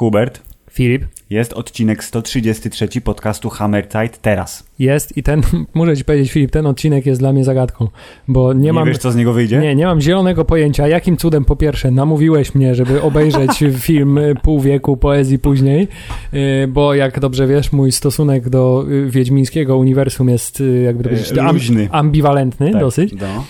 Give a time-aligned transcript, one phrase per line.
[0.00, 0.42] Hubert,
[0.74, 4.64] Filip, jest odcinek 133 podcastu Hammerzeit teraz.
[4.78, 5.42] jest i ten,
[5.74, 7.88] muszę ci powiedzieć Filip, ten odcinek jest dla mnie zagadką,
[8.28, 8.88] bo nie, Nie, mam...
[8.88, 9.58] wiesz, co z niego wyjdzie?
[9.58, 14.34] Nie, nie mam zielonego pojęcia, jakim cudem po pierwsze namówiłeś mnie, żeby obejrzeć film y,
[14.42, 15.88] Pół wieku poezji później,
[16.34, 21.42] y, bo jak dobrze wiesz, mój stosunek do y, wiedźmińskiego uniwersum jest, jakby to E,
[21.42, 21.58] am-
[21.90, 23.14] ambiwalentny Tak, dosyć.
[23.20, 23.44] No.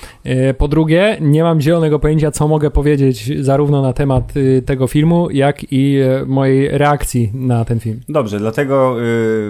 [0.58, 4.32] Po drugie, nie mam zielonego pojęcia, co mogę powiedzieć zarówno na temat
[4.66, 8.00] tego filmu, jak i mojej reakcji na ten film.
[8.08, 9.02] Dobrze, dlatego y,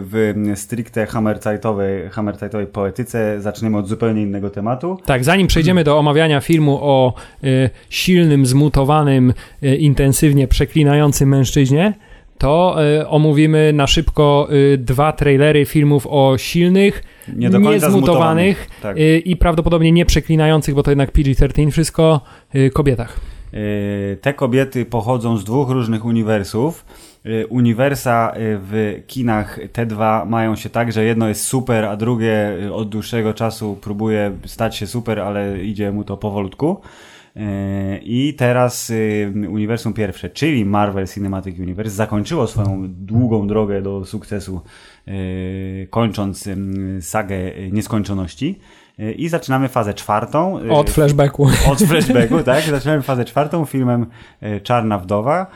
[0.05, 4.99] w stricte Hammerzeitowej, Hammerzeitowej poetyce zaczniemy od zupełnie innego tematu.
[5.07, 7.15] Tak, zanim przejdziemy do omawiania filmu o
[7.45, 9.33] y, silnym, zmutowanym,
[9.63, 11.93] y, intensywnie przeklinającym mężczyźnie,
[12.39, 18.69] to y, omówimy na szybko y, dwa trailery filmów o silnych, Nie niezmutowanych zmutowanych.
[18.83, 18.99] Tak.
[18.99, 22.21] y, i prawdopodobnie nie przeklinających, bo to jednak PG-13, wszystko
[22.73, 23.21] kobietach.
[24.21, 26.85] Te kobiety pochodzą z dwóch różnych uniwersów.
[27.27, 31.97] Y, Uniwersa y, w kinach te dwa mają się tak, że jedno jest super, a
[31.97, 36.81] drugie y, od dłuższego czasu próbuje stać się super, ale idzie mu to powolutku.
[38.03, 38.93] I teraz
[39.49, 44.61] uniwersum pierwsze, czyli Marvel Cinematic Universe, zakończyło swoją długą drogę do sukcesu,
[45.91, 46.49] kończąc
[47.01, 47.37] sagę
[47.73, 48.59] nieskończoności.
[49.01, 50.59] Y, I zaczynamy fazę czwartą.
[50.65, 51.43] y, Od flashbacku.
[51.73, 52.65] od flashbacku, tak?
[52.65, 54.07] Zaczynamy fazę czwartą filmem
[54.41, 55.47] e, Czarna Wdowa,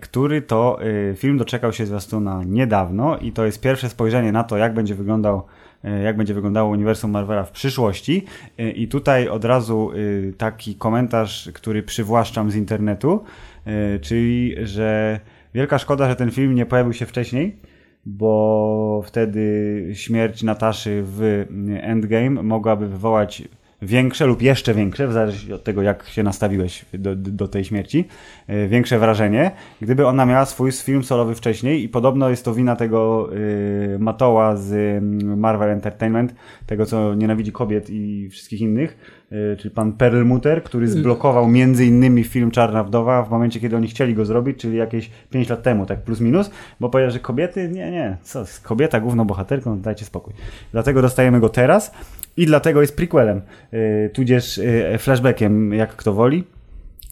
[0.00, 0.78] który to
[1.10, 4.94] e, film doczekał się zwiastuna niedawno i to jest pierwsze spojrzenie na to, jak będzie
[4.94, 5.42] wyglądał
[5.84, 8.24] e, jak będzie wyglądało uniwersum Marvela w przyszłości.
[8.58, 13.24] E, I tutaj od razu e, taki komentarz, który przywłaszczam z internetu,
[13.66, 15.20] e, czyli, że
[15.54, 17.56] wielka szkoda, że ten film nie pojawił się wcześniej,
[18.06, 21.46] bo wtedy śmierć Nataszy w
[21.80, 23.42] Endgame mogłaby wywołać
[23.82, 28.04] większe lub jeszcze większe, w zależności od tego, jak się nastawiłeś do, do tej śmierci,
[28.46, 32.76] e, większe wrażenie, gdyby ona miała swój film solowy wcześniej i podobno jest to wina
[32.76, 36.34] tego y, Matoła z mm, Marvel Entertainment,
[36.66, 39.21] tego co nienawidzi kobiet i wszystkich innych,
[39.58, 44.14] czyli pan Perlmutter, który zblokował między innymi film Czarna Wdowa w momencie, kiedy oni chcieli
[44.14, 46.50] go zrobić, czyli jakieś 5 lat temu, tak plus minus,
[46.80, 50.34] bo powiedział, że kobiety, nie, nie, co, kobieta główną bohaterką, dajcie spokój.
[50.72, 51.92] Dlatego dostajemy go teraz
[52.36, 53.40] i dlatego jest prequelem,
[53.72, 56.44] y, tudzież y, flashbackiem, jak kto woli,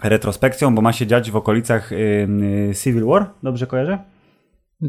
[0.03, 1.91] retrospekcją, bo ma się dziać w okolicach
[2.83, 3.99] Civil War, dobrze kojarzę?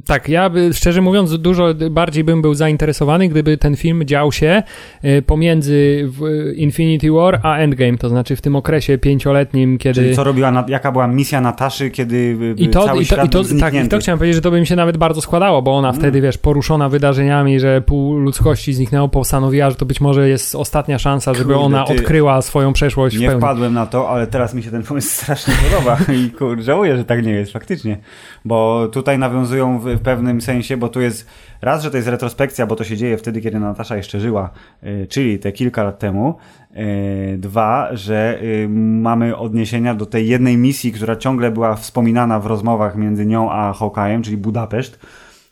[0.05, 4.63] Tak, ja by, szczerze mówiąc dużo bardziej bym był zainteresowany, gdyby ten film dział się
[5.05, 6.09] y, pomiędzy
[6.55, 10.01] Infinity War a Endgame, to znaczy w tym okresie pięcioletnim, kiedy...
[10.01, 13.29] Czyli co robiła, jaka była misja Nataszy, kiedy y, I to, cały i to, i
[13.29, 15.77] to, tak, i to chciałem powiedzieć, że to by mi się nawet bardzo składało, bo
[15.77, 16.01] ona Mm.
[16.01, 20.99] wtedy, wiesz, poruszona wydarzeniami, że pół ludzkości zniknęło, postanowiła, że to być może jest ostatnia
[20.99, 24.63] szansa, żeby Kurde, ona odkryła swoją przeszłość w Nie wpadłem na to, ale teraz mi
[24.63, 27.97] się ten pomysł strasznie podoba i kur, żałuję, że tak nie jest faktycznie.
[28.45, 31.27] Bo tutaj nawiązują w, pewnym sensie, bo tu jest
[31.61, 34.49] raz, że to jest retrospekcja, bo to się dzieje wtedy, kiedy Natasza jeszcze żyła,
[34.83, 36.37] y, czyli te kilka lat temu.
[36.75, 42.45] Y, Dwa, że y, mamy odniesienia do tej jednej misji, która ciągle była wspominana w
[42.45, 44.99] rozmowach między nią a Hawkeye'em, czyli Budapeszt.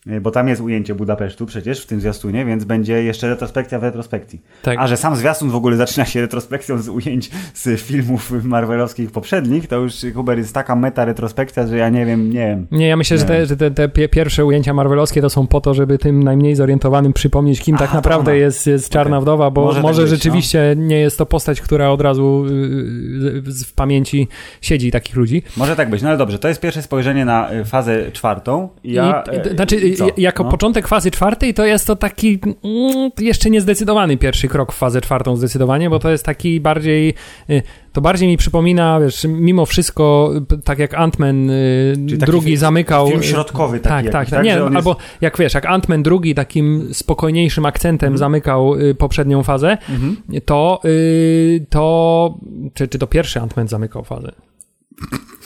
[0.10, 3.84] Y, Bo tam jest ujęcie Budapesztu przecież w tym zwiastunie, więc będzie jeszcze retrospekcja w
[3.84, 4.42] retrospekcji.
[4.62, 4.78] Tak.
[4.80, 9.68] A że sam zwiastun w ogóle zaczyna się retrospekcją z ujęć z filmów marvelowskich poprzednich,
[9.68, 12.68] to już Hubert jest taka meta retrospekcja, że ja nie wiem, nie wiem.
[12.72, 13.28] Nie, ja myślę, że, Nie.
[13.28, 16.56] te, że te, te pie- pierwsze ujęcia marvelowskie to są po to, żeby tym najmniej
[16.56, 19.24] zorientowanym przypomnieć, kim Aha, tak naprawdę jest, jest Czarna Okej.
[19.24, 22.52] Wdowa, bo Może może, tak rzeczywiście nie jest to postać, która od razu y,
[23.50, 24.28] y, w pamięci
[24.62, 25.44] siedzi takich ludzi.
[25.58, 28.70] Może tak być, no ale dobrze, to jest pierwsze spojrzenie na y, fazę czwartą.
[28.84, 30.08] Ja, I, e, znaczy, co?
[30.08, 30.50] y, jako No.
[30.52, 35.36] początek fazy czwartej to jest to taki mm, jeszcze niezdecydowany pierwszy krok w fazę czwartą
[35.36, 37.14] zdecydowanie, bo to jest taki bardziej,
[37.50, 37.62] y,
[37.94, 40.32] to bardziej mi przypomina, wiesz, mimo wszystko,
[40.64, 43.08] tak jak Ant-Man y, drugi fi- zamykał...
[43.08, 44.44] Film środkowy taki Tak, jakiś, tak, tak?
[44.44, 48.18] Nie, jest- albo jak wiesz, jak Ant-Man drugi takim spokojniejszym akcentem Mhm.
[48.18, 50.18] zamykał y, poprzednią fazę, Mhm.
[50.46, 52.38] to, y, to
[52.74, 54.32] czy, czy to pierwszy Ant-Man zamykał fazę?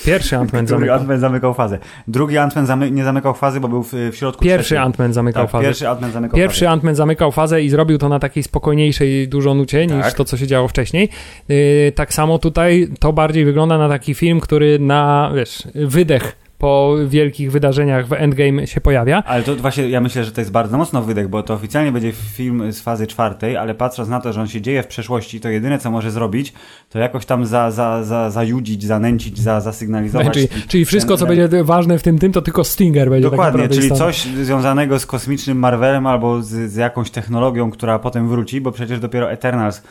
[0.05, 0.99] Pierwszy Ant-Man Który zamykał.
[0.99, 1.79] Ant-Man zamykał fazę.
[2.07, 4.75] Drugi Ant-Man zamy- nie zamykał fazy, bo był w, w środku Pierwszy.
[4.75, 5.65] Ant-Man zamykał tak, fazę.
[5.65, 6.65] Pierwszy Ant-Man zamykał Pierwszy.
[6.65, 10.13] Ant-Man zamykał fazę i zrobił to na takiej spokojniejszej dużo nucie niż Tak.
[10.13, 11.09] to, co się działo wcześniej.
[11.49, 16.95] Yy, tak samo tutaj to bardziej wygląda na taki film, który na, wiesz, wydech po
[17.07, 19.23] wielkich wydarzeniach w Endgame się pojawia.
[19.25, 22.11] Ale to właśnie, ja myślę, że to jest bardzo mocno wydech, bo to oficjalnie będzie
[22.11, 25.49] film z fazy czwartej, ale patrząc na to, że on się dzieje w przeszłości, to
[25.49, 26.53] jedyne, co może zrobić,
[26.89, 30.33] to jakoś tam za, za, za, zajudzić, zanęcić, za, zasygnalizować.
[30.33, 33.69] Czyli, czyli wszystko, co będzie ważne w tym, tym, to tylko Stinger będzie tak Dokładnie,
[33.69, 34.05] czyli istotne.
[34.05, 38.99] coś związanego z kosmicznym Marvelem albo z, z jakąś technologią, która potem wróci, bo przecież
[38.99, 39.81] dopiero Eternals,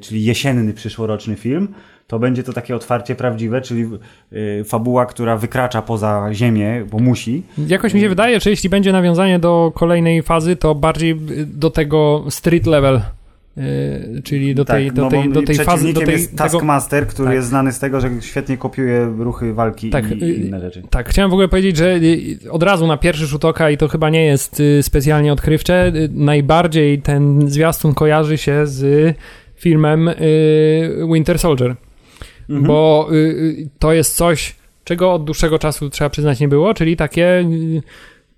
[0.00, 1.68] czyli jesienny przyszłoroczny film,
[2.06, 3.86] to będzie to takie otwarcie prawdziwe, czyli
[4.32, 7.42] yy, fabuła, która wykracza poza Ziemię, bo musi.
[7.66, 11.16] Jakoś mi się wydaje, że jeśli będzie nawiązanie do kolejnej fazy, to bardziej
[11.46, 13.00] do tego street level.
[13.56, 15.92] Yy, czyli do tej, tak, do no tej, do tej fazy.
[15.92, 17.34] Do tej, jest tego, Taskmaster, który tak.
[17.34, 20.82] jest znany z tego, że świetnie kopiuje ruchy walki Tak, i, y, i inne rzeczy.
[20.90, 23.88] Tak, chciałem w ogóle powiedzieć, że y, od razu na pierwszy rzut oka, i to
[23.88, 29.16] chyba nie jest y, specjalnie odkrywcze, y, najbardziej ten zwiastun kojarzy się z
[29.56, 30.14] filmem y,
[31.12, 31.76] Winter Soldier.
[32.48, 32.66] Mhm.
[32.66, 36.96] Bo y, y, to jest coś, czego od dłuższego czasu trzeba przyznać nie było, czyli
[36.96, 37.82] takie y,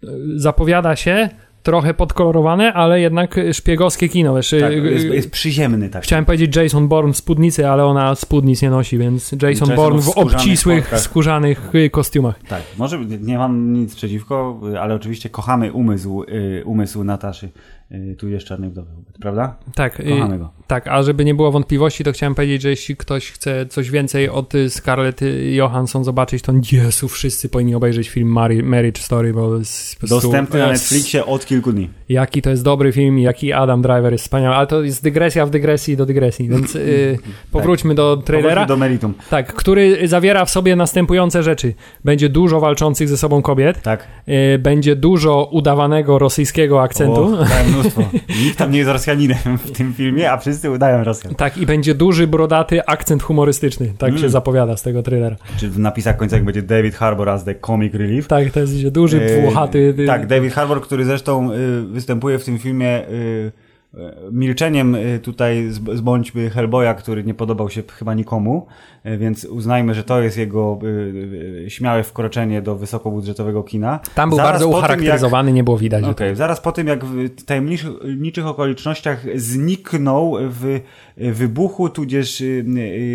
[0.05, 1.29] y, zapowiada się
[1.67, 4.35] trochę podkolorowane, ale jednak szpiegowskie kino.
[4.35, 6.03] Wiesz, Tak, y, jest, y, jest przyziemny tak.
[6.03, 10.03] Chciałem powiedzieć Jason Bourne w spódnicy, ale ona spódnic nie nosi, więc Jason, Jason Bourne
[10.03, 11.01] w obcisłych, portkach.
[11.01, 12.39] skórzanych y, kostiumach.
[12.49, 17.49] Tak, może nie mam nic przeciwko, ale oczywiście kochamy umysł, y, umysł Nataszy.
[17.93, 18.91] Y, tu jest Czarnej Wdowy,
[19.21, 19.57] prawda?
[19.75, 20.51] Tak, Kochamy go.
[20.67, 24.29] tak, a żeby nie było wątpliwości, to chciałem powiedzieć, że jeśli ktoś chce coś więcej
[24.29, 25.21] od y, Scarlett
[25.55, 30.67] Johansson zobaczyć, to Jezu, wszyscy powinni obejrzeć film Mary, Marriage Story, bo jest Dostępny na
[30.69, 31.91] Netflixie od kilku dni.
[32.09, 35.51] Jaki to jest dobry film, jaki Adam Driver jest wspaniały, ale to jest dygresja w
[35.51, 37.19] dygresji do dygresji, więc y,
[37.53, 38.49] powróćmy do trailera.
[38.55, 39.15] Powróćmy do meritum.
[39.31, 41.75] Tak, który zawiera w sobie następujące rzeczy.
[42.05, 44.07] Będzie dużo walczących ze sobą kobiet, Tak.
[44.59, 47.25] będzie dużo udawanego rosyjskiego akcentu.
[47.25, 48.03] O, tak, mnóstwo.
[48.45, 51.35] Nikt tam nie jest Rosjaninem w tym filmie, a wszyscy udają Rosjan.
[51.35, 53.93] Tak, i będzie duży, brodaty akcent humorystyczny.
[53.99, 54.23] Tak Mm.
[54.23, 55.37] się zapowiada z tego trailera.
[55.57, 58.29] Czy w napisach końcowych będzie David Harbour as the comic relief.
[58.29, 59.95] Tak, to jest duży, E, włochaty.
[59.99, 63.53] y, Tak, David Harbour, który zresztą y, występuje w tym filmie y,
[63.95, 63.99] y,
[64.33, 68.67] milczeniem tutaj z- zbądźmy Hellboya, który nie podobał się chyba nikomu,
[69.19, 70.87] więc uznajmy, że to jest jego y,
[71.67, 74.01] y, śmiałe wkroczenie do wysokobudżetowego kina.
[74.15, 76.05] Tam był Zaraz bardzo ucharakteryzowany, nie było widać.
[76.05, 80.81] Okej, zaraz po tym, jak w tajemniczych okolicznościach zniknął w
[81.17, 82.43] wybuchu, tudzież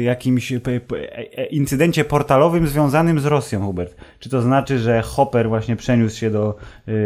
[0.04, 0.60] jakimś e-
[1.52, 3.96] incydencie portalowym związanym z Rosją, Hubert.
[4.20, 6.56] Czy to znaczy, że Hopper właśnie przeniósł się do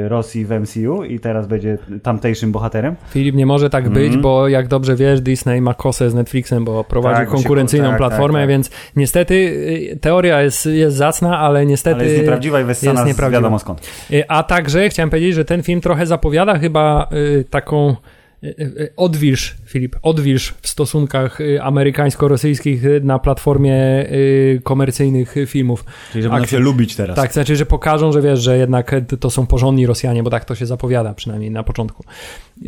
[0.08, 2.96] Rosji w MCU i teraz będzie tamtejszym bohaterem?
[3.10, 4.22] Filip, nie może tak być, Mhm.
[4.22, 7.90] bo jak dobrze wiesz, Disney ma kosę z Netflixem, bo prowadzi Tak, bo się- konkurencyjną
[7.90, 8.50] tak, platformę, tak, tak.
[8.50, 9.34] więc niestety
[9.94, 11.96] y, teoria jest, jest zacna, ale niestety...
[11.96, 13.40] Ale jest nieprawdziwa i wessana jest nieprawdziwa.
[13.42, 13.82] wiadomo skąd.
[14.12, 17.96] Y, A także chciałem powiedzieć, że ten film trochę zapowiada chyba y, taką
[18.96, 23.76] odwilż, Filip, odwilż w stosunkach y, amerykańsko-rosyjskich y, na platformie
[24.12, 25.86] y, komercyjnych filmów.
[26.12, 27.16] Czyli że będą się lubić teraz.
[27.16, 30.56] Tak, znaczy, że pokażą, że wiesz, że jednak to są porządni Rosjanie, bo tak to
[30.56, 32.04] się zapowiada przynajmniej na początku.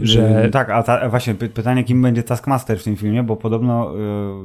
[0.01, 3.93] Że Tak, a ta, właśnie py- pytanie, kim będzie Taskmaster w tym filmie, bo podobno,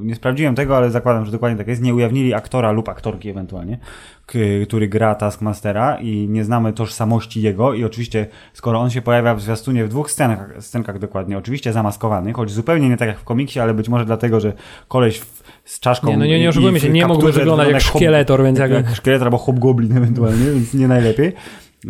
[0.00, 3.78] nie sprawdziłem tego, ale zakładam, że dokładnie tak jest, nie ujawnili aktora lub aktorki ewentualnie,
[4.26, 9.40] który gra Taskmastera i nie znamy tożsamości jego i oczywiście, skoro on się pojawia w
[9.40, 13.60] zwiastunie w dwóch scenach, scenkach dokładnie, oczywiście zamaskowany, choć zupełnie nie tak jak w komiksie,
[13.60, 14.52] ale być może dlatego, że
[14.88, 18.42] koleś w, z czaszką Nie, no nie, nie oszukujmy się, nie mógłby wyglądać jak szkieletor,
[18.42, 18.86] więc jak, jak...
[18.86, 21.32] jak szkielet albo hobgoblin ewentualnie, więc nie najlepiej,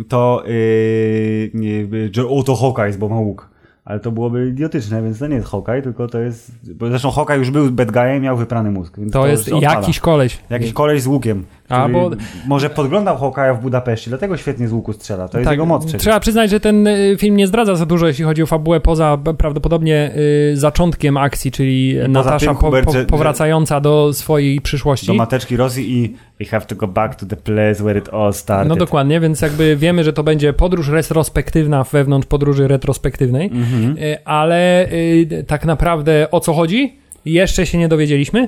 [0.07, 3.53] to yy, nie, że o to Hawkeye, bo ma łuk.
[3.85, 6.51] Ale to byłoby idiotyczne, więc to nie jest Hawkeye, tylko to jest...
[6.75, 8.97] Bo zresztą Hawkeye już był bad guyem, miał wyprany mózg.
[9.11, 10.37] To już jest jakiś koleś.
[10.49, 11.45] Jakiś koleś z łukiem,
[11.75, 12.11] A, bo-
[12.47, 15.27] może podglądał Hawkeye'a w Budapeszcie, dlatego świetnie z łuku strzela.
[15.27, 15.91] To jest jego moc przecież.
[15.93, 18.79] Tak, Trzeba przyznać, że ten y, film nie zdradza za dużo, jeśli chodzi o fabułę,
[18.79, 20.11] poza prawdopodobnie
[20.53, 25.07] y, zaczątkiem akcji, czyli Natasza tym, po, Hubert, po, powracająca do swojej przyszłości.
[25.07, 28.33] Do mateczki Rosji i we have to go back to the place where it all
[28.33, 28.69] started.
[28.69, 33.97] No dokładnie, więc jakby wiemy, że to będzie podróż retrospektywna wewnątrz podróży retrospektywnej, Mhm.
[33.97, 36.95] y, ale y, tak naprawdę o co chodzi?
[37.25, 38.47] Jeszcze się nie dowiedzieliśmy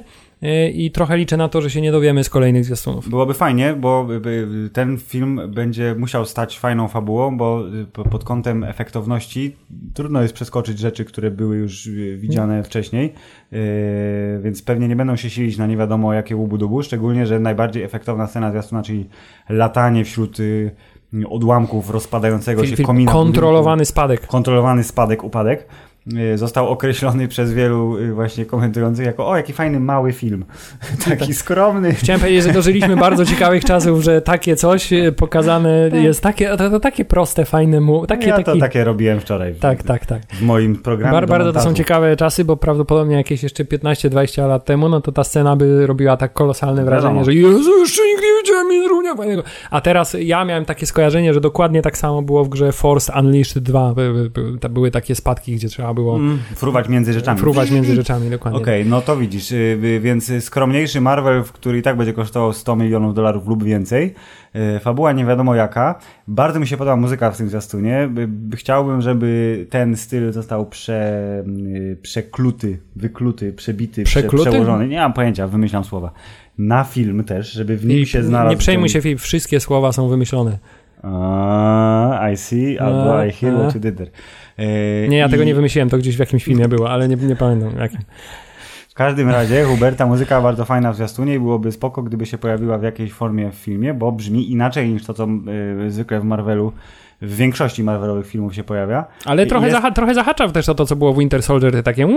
[0.74, 3.10] i trochę liczę na to, że się nie dowiemy z kolejnych zwiastunów.
[3.10, 4.08] Byłoby fajnie, bo
[4.74, 9.56] ten film będzie musiał stać fajną fabułą, bo y, po- pod kątem efektowności
[9.94, 13.14] trudno jest przeskoczyć rzeczy, które były już y, widziane wcześniej,
[13.52, 13.60] yy,
[14.44, 18.28] więc pewnie nie będą się silić na nie wiadomo jakie łubu-dubu, szczególnie, że najbardziej efektowna
[18.28, 19.06] scena zwiastuna, czyli
[19.50, 20.72] latanie wśród y,
[21.30, 23.12] odłamków rozpadającego się Film, film komina.
[23.12, 23.26] budynku.
[23.26, 24.28] kontrolowany spadek.
[24.28, 25.68] Kontrolowany spadek, upadek.
[26.34, 30.46] Y, został określony przez wielu y, właśnie komentujących jako o, jaki fajny mały film.
[31.10, 31.94] Taki skromny.
[31.94, 36.70] Chciałem powiedzieć, że dożyliśmy bardzo ciekawych czasów, że takie coś y, pokazane jest takie, to,
[36.70, 38.52] to takie proste, fajne, mu, takie, ja taki...
[38.52, 40.22] to takie robiłem wczoraj w, Tak, tak, tak.
[40.34, 41.12] w moim programie.
[41.12, 45.12] Bar, bardzo to są ciekawe czasy, bo prawdopodobnie jakieś jeszcze 15-20 lat temu, no to
[45.12, 47.26] ta scena by robiła tak kolosalne wrażenie, Wiadomo.
[47.26, 49.44] że Jezu, jeszcze nigdy nie widziałem nic równie fajnego.
[49.72, 53.64] A teraz ja miałem takie skojarzenie, że dokładnie tak samo było w grze Force Unleashed
[53.64, 53.94] 2.
[53.94, 57.40] By, by, by, to były takie spadki, gdzie trzeba było Mm, fruwać między rzeczami.
[57.40, 58.60] fruwać między rzeczami, dokładnie.
[58.60, 62.54] Okej, no to widzisz, y, y, więc skromniejszy Marvel, w który i tak będzie kosztował
[62.54, 64.14] 100 milionów dolarów lub więcej.
[64.76, 66.00] Y, Fabuła nie wiadomo jaka.
[66.28, 68.08] Bardzo mi się podoba muzyka w tym zwiastunie.
[68.12, 71.44] By- by- Chciałbym, żeby ten styl został prze,
[72.02, 74.88] przekluty, wykluty, przebity, prze, przełożony.
[74.88, 76.12] Nie mam pojęcia, wymyślam słowa.
[76.58, 78.52] Na film też, żeby w nim I się znalazł.
[78.52, 80.58] nie przejmuj ten- się, Filip, wszystkie słowa są wymyślone.
[81.04, 83.60] A, I see, albo I hear a.
[83.60, 84.12] what you did there.
[84.60, 87.16] Y, Nie, ja i- tego nie wymyśliłem, to gdzieś w jakimś filmie było, ale nie,
[87.16, 88.00] nie pamiętam jakim.
[88.90, 92.78] W każdym razie Huberta muzyka bardzo fajna w zwiastunie i byłoby spoko, gdyby się pojawiła
[92.78, 95.28] w jakiejś formie w filmie, bo brzmi inaczej niż to, co
[95.88, 96.72] y, zwykle w Marvelu,
[97.22, 99.06] w większości Marvelowych filmów się pojawia.
[99.26, 101.84] Ale trochę, Jest- zaha- trochę zahacza też o to, co było w Winter Soldier, te
[101.84, 102.08] takie...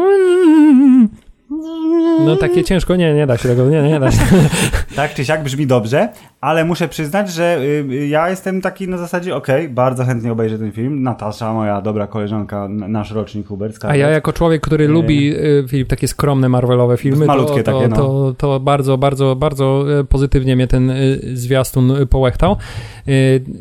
[2.25, 4.19] No takie ciężko, nie, nie da się tego, nie, nie da się.
[4.97, 6.09] Tak czy siak brzmi dobrze,
[6.40, 10.59] ale muszę przyznać, że y, y, ja jestem taki na zasadzie, okej, bardzo chętnie obejrzę
[10.59, 11.02] ten film.
[11.02, 14.93] Natasza, moja dobra koleżanka, nasz rocznik Hubert, A ja jako człowiek, który Nie.
[14.93, 17.97] lubi y, Filip, takie skromne Marvelowe filmy, Malutkie to, to, takie, no.
[17.97, 22.52] to, to bardzo, bardzo, bardzo y, pozytywnie mnie ten y, zwiastun y, połechtał.
[22.52, 22.57] Y,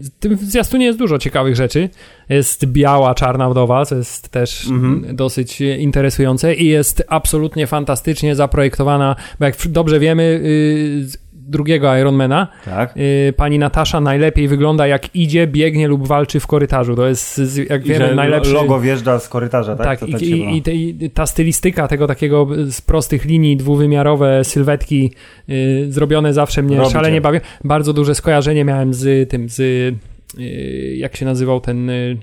[0.04, 1.90] W tym zwiastunie jest dużo ciekawych rzeczy.
[2.30, 5.16] Jest biała, czarna wdowa, co jest też Mhm.
[5.16, 11.18] dosyć interesujące i jest absolutnie fantastycznie zaprojektowana, bo jak dobrze wiemy, y, z
[11.50, 12.94] drugiego Ironmana, Tak.
[12.98, 16.96] y, pani Natasza najlepiej wygląda jak idzie, biegnie lub walczy w korytarzu.
[16.96, 18.54] To jest, jak I wiemy, najlepszy...
[18.54, 20.00] logo wjeżdża z korytarza, tak?
[20.00, 25.12] Tak, i, tak i, i, ta stylistyka tego takiego z prostych linii, dwuwymiarowe sylwetki
[25.50, 27.40] y, zrobione zawsze mnie Robi szalenie bawią.
[27.64, 29.96] Bardzo duże skojarzenie miałem z tym, z
[30.96, 32.18] jak się nazywał ten y,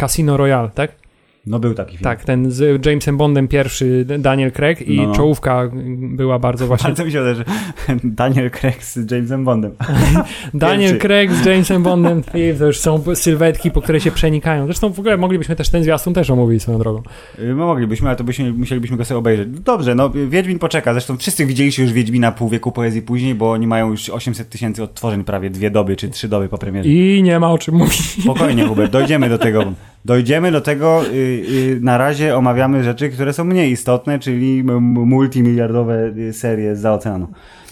[0.00, 1.03] Casino Royale, tak?
[1.46, 2.04] No był taki film.
[2.04, 5.14] Tak, ten z Jamesem Bondem pierwszy, Daniel Craig i No, no.
[5.14, 6.88] czołówka była bardzo właśnie...
[6.88, 7.44] Bardzo mi się wydaje, że
[8.04, 9.72] Daniel Craig z Jamesem Bondem.
[10.54, 10.98] Daniel.
[10.98, 14.64] Craig z Jamesem Bondem, i to już są sylwetki, po które się przenikają.
[14.64, 17.02] Zresztą w ogóle moglibyśmy też ten zwiastun też omówić swoją drogą.
[17.38, 19.48] Y, No moglibyśmy, ale to byśmy, musielibyśmy go sobie obejrzeć.
[19.48, 20.92] Dobrze, no Wiedźmin poczeka.
[20.92, 24.82] Zresztą wszyscy widzieliście już Wiedźmina pół wieku poezji później, bo oni mają już 800 tysięcy
[24.82, 26.88] odtworzeń, prawie dwie doby czy trzy doby po premierze.
[26.88, 28.22] I nie ma o czym mówić.
[28.22, 29.72] Spokojnie, Hubert, dojdziemy do tego.
[30.04, 31.02] Dojdziemy do tego.
[31.06, 36.86] Y, y, na razie omawiamy rzeczy, które są mniej istotne, czyli multimiliardowe y, serie z
[36.86, 37.28] oceanu.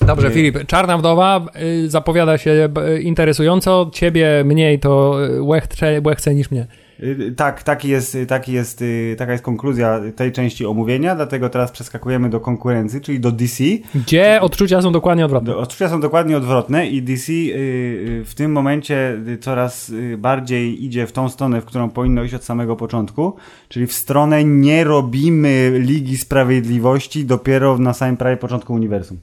[0.06, 0.30] Dobrze.
[0.30, 1.46] Filip, Czarna Wdowa
[1.86, 2.68] zapowiada się
[3.02, 6.66] interesująco, ciebie mniej to łechce, łechce niż mnie.
[7.00, 11.70] Y, Tak, taki jest, taki jest, y, taka jest konkluzja tej części omówienia, dlatego teraz
[11.70, 13.64] przeskakujemy do konkurencji, czyli do DC.
[13.94, 15.56] Gdzie odczucia są dokładnie odwrotne.
[15.56, 20.84] Odczucia są dokładnie odwrotne i DC y, y, w tym momencie y, coraz y, bardziej
[20.84, 23.36] idzie w tą stronę, w którą powinno iść od samego początku,
[23.68, 29.18] czyli w stronę nie robimy Ligi Sprawiedliwości dopiero na samym prawie początku uniwersum.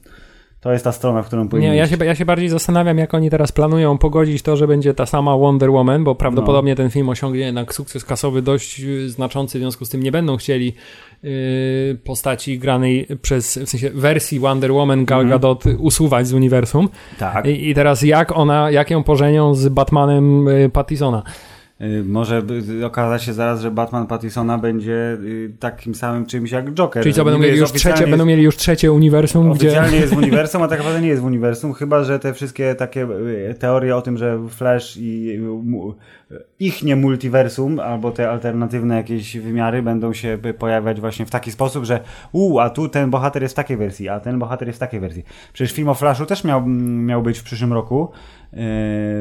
[0.60, 3.14] To jest ta strona, w którą powinno Nie, ja się, ja się bardziej zastanawiam, jak
[3.14, 7.08] oni teraz planują pogodzić to, że będzie ta sama Wonder Woman, bo prawdopodobnie ten film
[7.08, 10.72] osiągnie jednak sukces kasowy dość y, znaczący, w związku z tym nie będą chcieli
[11.24, 15.30] y, postaci granej przez, w sensie wersji Wonder Woman Gal Mhm.
[15.30, 16.88] Gadot usuwać z uniwersum.
[17.18, 17.46] Tak.
[17.46, 21.22] I, I teraz jak ona, jak ją pożenią z Batmanem y, Pattisona?
[21.82, 22.42] Y, Może
[22.84, 27.02] okazać się zaraz, że Batman Pattisona będzie y, takim samym czymś jak Joker.
[27.02, 29.68] Czyli co, będą mieli jest już trzecie, oficjalnie będą mieli już trzecie uniwersum, gdzie...
[29.68, 32.74] Oficjalnie jest w uniwersum, a tak naprawdę nie jest w uniwersum, chyba że te wszystkie
[32.74, 33.04] takie
[33.50, 35.40] y, teorie o tym, że Flash i
[36.60, 41.84] ich nie multiversum, albo te alternatywne jakieś wymiary będą się pojawiać właśnie w taki sposób,
[41.84, 42.00] że
[42.32, 45.00] u, a tu ten bohater jest w takiej wersji, a ten bohater jest w takiej
[45.00, 45.24] wersji.
[45.52, 48.08] Przecież film o Flashu też miał, miał być w przyszłym roku
[48.52, 48.56] y,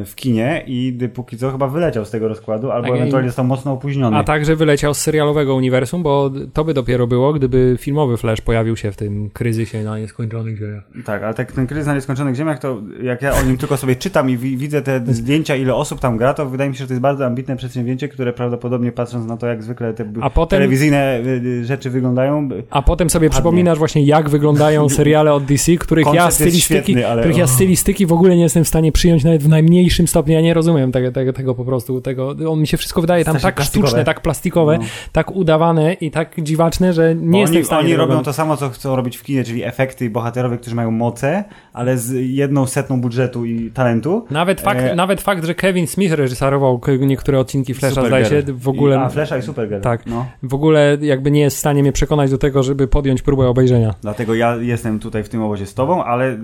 [0.05, 3.71] w kinie i póki co chyba wyleciał z tego rozkładu, albo Tak, ewentualnie został mocno
[3.71, 4.17] opóźniony.
[4.17, 8.75] A także wyleciał z serialowego uniwersum, bo to by dopiero było, gdyby filmowy Flash pojawił
[8.77, 10.83] się w tym kryzysie na nieskończonych ziemiach.
[11.05, 13.95] Tak, ale tak, ten kryzys na nieskończonych ziemiach, to jak ja o nim tylko sobie
[13.95, 16.87] czytam i wi widzę te zdjęcia, ile osób tam gra, to wydaje mi się, że
[16.87, 20.57] to jest bardzo ambitne przedsięwzięcie, które prawdopodobnie patrząc na to, jak zwykle te A potem-
[20.59, 23.33] telewizyjne y, y, rzeczy wyglądają, A potem sobie Ładnie.
[23.33, 27.37] przypominasz właśnie, jak wyglądają seriale od DC, których ja Koncept jest stylistyki, świetny, ale- których
[27.37, 30.33] ja stylistyki w ogóle nie jestem w stanie przyjąć nawet w najmniejszym stopniu.
[30.33, 32.01] Ja nie rozumiem tego, tego, tego po prostu.
[32.01, 33.87] Tego, on mi się wszystko wydaje tam tak plastikowe.
[33.87, 34.83] sztuczne, tak plastikowe, No.
[35.11, 38.33] tak udawane i tak dziwaczne, że nie Bo jestem oni, w stanie oni robią to
[38.33, 42.65] samo, co chcą robić w kinie, czyli efekty bohaterowie, którzy mają moce, ale z jedną
[42.65, 44.25] setną budżetu i talentu.
[44.31, 48.67] Nawet fakt, E, nawet fakt, że Kevin Smith reżyserował niektóre odcinki Flasha, zdaje się, w
[48.67, 48.95] ogóle...
[48.95, 49.81] I, a, Flasha i Supergirl.
[49.81, 50.25] Tak, no.
[50.43, 53.95] w ogóle jakby nie jest w stanie mnie przekonać do tego, żeby podjąć próbę obejrzenia.
[54.01, 56.37] Dlatego ja jestem tutaj w tym obozie z tobą, ale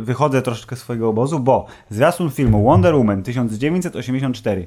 [0.00, 4.66] wychodzę troszeczkę z swojego obozu, bo zwiastun filmu Wonder Woman 1984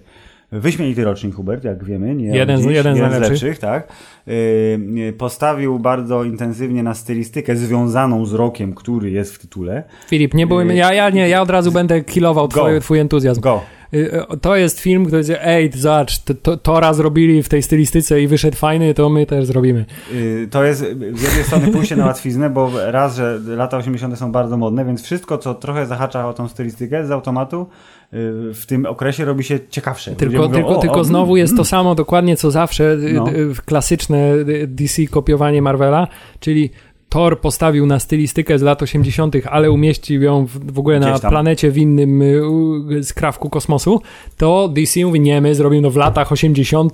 [0.51, 2.15] Wyśmienity rocznik Hubert, jak wiemy.
[2.15, 3.31] Nie jeden, dziś, jeden, jeden z lepszych.
[3.31, 3.87] lepszych tak.
[4.27, 9.83] Yy, postawił bardzo intensywnie na stylistykę związaną z rokiem, który jest w tytule.
[10.07, 13.41] Filip, nie byłem, yy, ja, ja nie, ja od razu będę kilował twój, twój entuzjazm.
[13.41, 13.61] Go.
[13.91, 17.63] Yy, to jest film, który jest, ej, zobacz, to, to, to, raz robili w tej
[17.63, 19.85] stylistyce i wyszedł fajny, to my też zrobimy.
[20.13, 20.79] Yy, to jest
[21.13, 24.17] z jednej strony pójście na łatwiznę, bo raz, że lata 80.
[24.17, 27.67] są bardzo modne, więc wszystko, co trochę zahacza o tą stylistykę z automatu,
[28.13, 30.15] Y, w tym okresie robi się ciekawsze.
[30.15, 33.25] Tylko, mówią, tylko, o, tylko o, znowu jest to samo dokładnie co zawsze, y, no.
[33.65, 34.33] klasyczne
[34.67, 36.07] DC kopiowanie Marvela,
[36.39, 36.69] czyli
[37.11, 41.71] Thor postawił na stylistykę z lat 80., ale umieścił ją w, w ogóle na planecie
[41.71, 44.01] w innym y, skrawku kosmosu,
[44.37, 46.93] to DC mówi, nie, my zrobimy to w latach 80.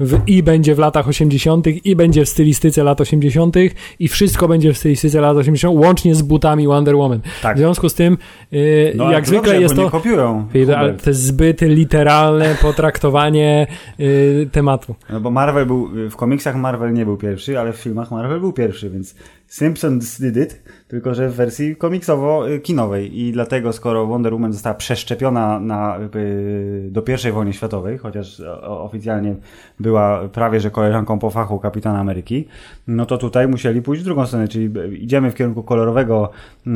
[0.00, 1.66] W, i będzie w latach 80.
[1.84, 3.56] i będzie w stylistyce lat 80.
[3.98, 5.78] i wszystko będzie w stylistyce lat 80.
[5.78, 7.20] łącznie z butami Wonder Woman.
[7.42, 7.56] Tak.
[7.56, 8.18] W związku z tym,
[8.52, 9.90] y, no, jak zwykle dobrze, jest to...
[9.90, 10.46] kopiują.
[10.76, 13.66] Ale to jest zbyt literalne potraktowanie
[14.00, 14.94] y, tematu.
[15.10, 18.52] No bo Marvel był, w komiksach Marvel nie był pierwszy, ale w filmach Marvel był
[18.52, 19.14] pierwszy, więc
[19.48, 25.60] Simpsons did it, tylko że w wersji komiksowo-kinowej i dlatego skoro Wonder Woman została przeszczepiona
[25.60, 29.34] na, y, do pierwszej wojny światowej, chociaż oficjalnie
[29.80, 32.48] była prawie że koleżanką po fachu Kapitana Ameryki,
[32.86, 34.70] no to tutaj musieli pójść w drugą stronę, czyli
[35.02, 36.30] idziemy w kierunku kolorowego,
[36.66, 36.70] y,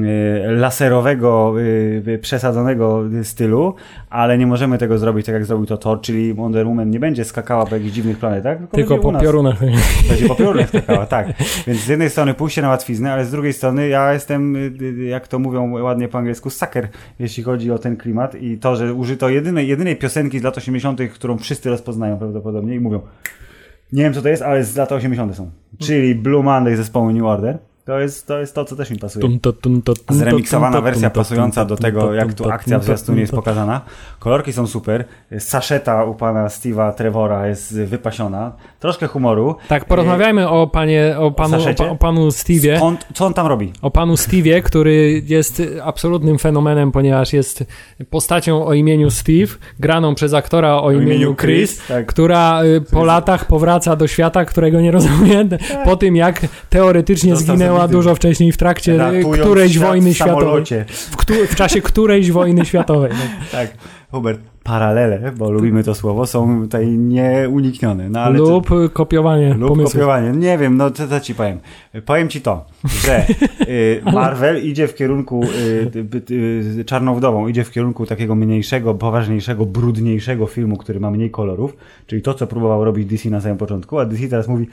[0.47, 1.55] laserowego,
[2.07, 3.75] y, przesadzonego stylu,
[4.11, 7.25] ale nie możemy tego zrobić tak jak zrobił to Thor, czyli Wonder Woman nie będzie
[7.25, 9.61] skakała po jakichś dziwnych planetach, tylko, tylko po piorunach.
[10.09, 11.27] Będzie po piorunach skakała, tak.
[11.67, 14.57] Więc z jednej strony pójście na łatwiznę, ale z drugiej strony ja jestem,
[15.09, 18.95] jak to mówią ładnie po angielsku, sucker, jeśli chodzi o ten klimat i to, że
[18.95, 23.01] użyto jedynej, jedynej piosenki z lat 80., którą wszyscy rozpoznają prawdopodobnie i mówią,
[23.93, 25.37] nie wiem co to jest, ale z lat 80.
[25.37, 25.51] są.
[25.79, 27.59] Czyli Blue Monday zespołu New Order.
[27.93, 29.39] To jest, to jest to, co też mi pasuje.
[30.11, 33.81] Zremiksowana wersja pasująca do tego, jak tu akcja w zwiastunie jest pokazana.
[34.19, 35.05] Kolorki są super.
[35.39, 38.53] Saszeta u pana Steve'a Trevora jest wypasiona.
[38.81, 39.57] Troszkę humoru.
[39.69, 42.77] Tak, porozmawiajmy o panie, o panu, o, o panu Steve'ie.
[42.77, 43.73] Skąd, co on tam robi?
[43.83, 47.65] O panu Steve'ie, który jest absolutnym fenomenem, ponieważ jest
[48.11, 52.07] postacią o imieniu Steve, graną przez aktora o, o imieniu Chris, Chris tak.
[52.07, 55.85] która y, po latach powraca do świata, którego nie rozumie, tak.
[55.85, 58.99] po tym jak teoretycznie zginęła zginęła dużo wcześniej w trakcie
[59.33, 60.65] którejś wojny światowej.
[60.87, 61.17] W,
[61.51, 63.11] w, czasie którejś wojny światowej.
[63.13, 63.19] No.
[63.53, 63.71] Tak,
[64.11, 68.11] Hubert, paralele, bo lubimy to słowo, są tutaj nieuniknione.
[68.11, 69.93] No, ale lub to, kopiowanie Lub pomysłów.
[69.93, 70.31] kopiowanie.
[70.31, 71.59] Nie wiem, no co, co ci powiem.
[72.07, 73.27] Powiem ci to, że
[73.69, 76.31] y, Marvel idzie w kierunku y,
[76.81, 82.23] y, Czarnowdową, idzie w kierunku takiego mniejszego, poważniejszego, brudniejszego filmu, który ma mniej kolorów, czyli
[82.23, 84.67] to, co próbował robić DC na samym początku, a DC teraz mówi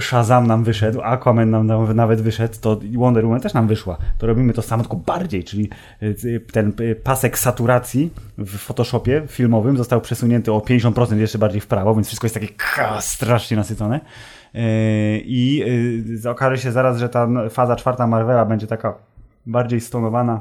[0.00, 3.98] Shazam nam wyszedł, Aquaman nam nawet wyszedł, to Wonder Woman też nam wyszła.
[4.18, 5.70] To robimy to samo, tylko bardziej, czyli
[6.02, 11.66] y, ten y, pasek saturacji w Photoshopie filmowym został przesunięty o 50% jeszcze bardziej w
[11.66, 12.48] prawo, więc wszystko jest takie
[13.00, 14.00] strasznie nasycone.
[14.54, 14.58] Y,
[15.24, 15.64] I
[16.30, 18.94] okaże się zaraz, że ta faza czwarta Marvela będzie taka
[19.46, 20.40] bardziej stonowana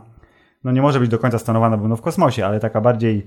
[0.64, 3.26] no nie może być do końca stanowana, bo no w kosmosie, ale taka bardziej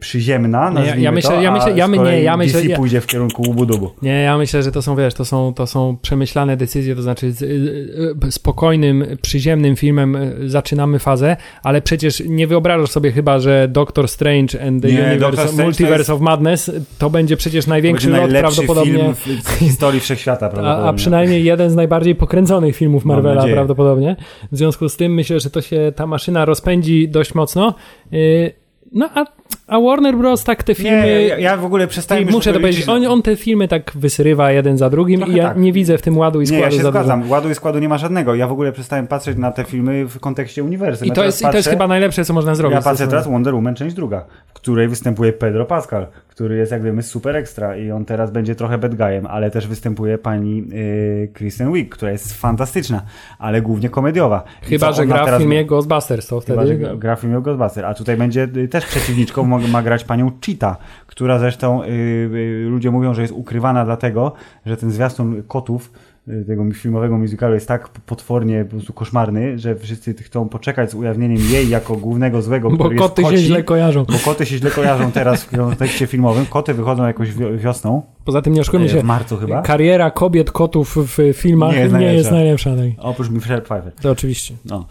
[0.00, 3.42] przyziemna, nie, ja, myślę, to, ja myślę, ja, nie, ja myślę, DC pójdzie w kierunku
[3.50, 3.90] ubudubu.
[4.02, 7.32] Nie, ja myślę, że to są, wiesz, to są, to są przemyślane decyzje, to znaczy
[7.32, 10.16] z, y, spokojnym, przyziemnym filmem
[10.46, 15.62] zaczynamy fazę, ale przecież nie wyobrażasz sobie chyba, że Doctor Strange and the nie, Universe,
[15.62, 16.10] Multiverse jest...
[16.10, 20.84] of Madness to będzie przecież największy lot prawdopodobnie film w historii wszechświata prawdopodobnie.
[20.84, 24.16] A, a przynajmniej jeden z najbardziej pokręconych filmów Marvela prawdopodobnie.
[24.52, 27.74] W związku z tym myślę, że to się tam maszyna rozpędzi dość mocno.
[28.12, 28.52] Y,
[28.92, 30.44] no a a Warner Bros.
[30.44, 31.02] tak te filmy.
[31.02, 32.28] Nie, ja, ja w ogóle przestałem.
[32.30, 35.48] Muszę to powiedzieć, on, on, te filmy tak wysyrywa jeden za drugim Trochę i ja
[35.48, 35.56] tak.
[35.56, 36.64] nie widzę w tym ładu i składu.
[36.64, 37.20] Nie, ja się zgadzam.
[37.20, 37.32] Dużo.
[37.32, 38.34] Ładu i składu nie ma żadnego.
[38.34, 41.08] Ja w ogóle przestałem patrzeć na te filmy w kontekście uniwersum.
[41.08, 42.76] I to, jest, patrzę, i to jest chyba najlepsze, co można zrobić.
[42.76, 46.82] Ja patrzę teraz Wonder Woman, część druga, w której występuje Pedro Pascal, który jest, jak
[46.82, 51.30] wiemy, super ekstra i on teraz będzie trochę bad guyem, ale też występuje pani y,
[51.34, 53.02] Kristen Wiig, która jest fantastyczna,
[53.38, 54.44] ale głównie komediowa.
[54.62, 56.60] Chyba, że gra w filmie Ghostbusters, to wtedy.
[56.60, 60.04] Chyba, że gra w filmie Ghostbusters, a tutaj będzie y, też przeciwniczką, ma, ma grać
[60.04, 60.76] panią Cheetah,
[61.06, 64.32] która zresztą yy, ludzie mówią, że jest ukrywana dlatego,
[64.66, 65.92] że ten zwiastun kotów
[66.28, 70.94] y, tego filmowego musicalu jest tak potwornie po prostu koszmarny, że wszyscy chcą poczekać z
[70.94, 74.04] ujawnieniem jej jako głównego złego, Bo koty się źle kojarzą.
[74.04, 76.46] Bo koty się źle kojarzą teraz w kontekście filmowym.
[76.46, 78.02] Koty wychodzą jakoś wiosną.
[78.30, 79.62] Poza tym nie oszukujmy E, się, w marcu chyba.
[79.62, 82.70] kariera kobiet, kotów w filmach Nie nie jest jest najlepsza.
[82.70, 82.70] najlepsza.
[82.76, 83.04] tak.
[83.10, 83.92] Oprócz Pfeiffer.
[84.02, 84.54] To oczywiście.
[84.64, 84.86] No.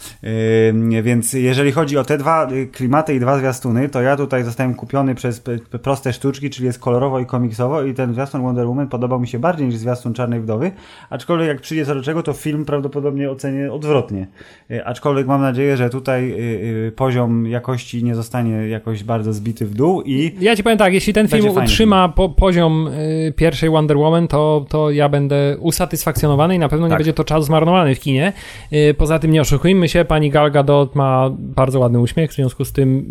[0.92, 4.44] Yy, więc jeżeli chodzi o te dwa y, klimaty i dwa zwiastuny, to ja tutaj
[4.44, 5.42] zostałem kupiony przez
[5.82, 9.40] proste sztuczki, czyli jest kolorowo i komiksowo i ten zwiastun Wonder Woman podobał mi się
[9.40, 10.72] bardziej niż zwiastun Czarnej Wdowy,
[11.10, 14.28] aczkolwiek jak przyjdzie co do czego, to film prawdopodobnie ocenię odwrotnie.
[14.70, 19.74] Yy, aczkolwiek mam nadzieję, że tutaj yy, poziom jakości nie zostanie jakoś bardzo zbity w
[19.74, 22.90] dół i Ja ci powiem tak, jeśli ten film utrzyma po, poziom
[23.36, 27.00] pierwszej Wonder Woman, to, to ja będę usatysfakcjonowany i na pewno nie Tak.
[27.00, 28.34] będzie to czas zmarnowany w kinie.
[28.74, 32.66] Y, poza tym nie oszukujmy się, pani Gal Gadot ma bardzo ładny uśmiech, w związku
[32.66, 33.06] z tym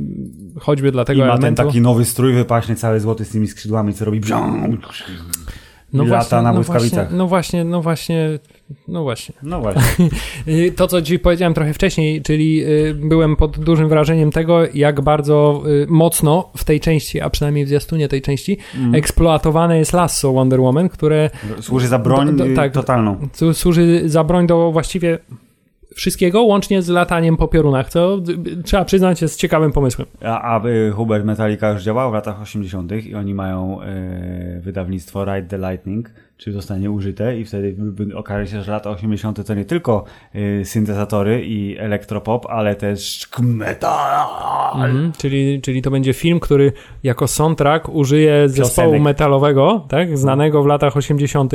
[0.61, 1.63] choćby dla i ma ten elementu...
[1.63, 4.69] taki nowy strój wypaśny, cały złoty z tymi skrzydłami, co robi bzią,
[5.93, 6.99] no lata na no błyskawicach.
[6.99, 8.39] właśnie, no właśnie, no właśnie,
[8.89, 9.35] no właśnie.
[9.43, 9.83] No właśnie.
[10.49, 15.01] Y, To, co ci powiedziałem trochę wcześniej, czyli y, byłem pod dużym wrażeniem tego, jak
[15.01, 18.95] bardzo y, mocno w tej części, a przynajmniej w zwiastunie tej części, Mm.
[18.95, 22.73] eksploatowane jest lasso Wonder Woman, które Służy za broń Do- do- tak.
[22.73, 23.17] totalną.
[23.53, 25.19] służy za broń do właściwie
[25.95, 28.19] wszystkiego, łącznie z lataniem po piorunach, co
[28.65, 30.09] trzeba przyznać jest ciekawym pomysłem.
[30.25, 30.63] A, a
[30.95, 32.93] Hubert Metallica już działał w latach 80.
[33.07, 37.77] i oni mają y, wydawnictwo Ride the Lightning, czyli zostanie użyte i wtedy
[38.15, 39.47] okaże się, że lata 80.
[39.47, 44.29] to nie tylko y, syntezatory i elektropop, ale też metal.
[44.75, 46.73] Mhm, czyli, czyli to będzie film, który
[47.03, 49.03] jako soundtrack użyje zespołu Piosenek.
[49.03, 51.53] metalowego, tak, znanego w latach 80.,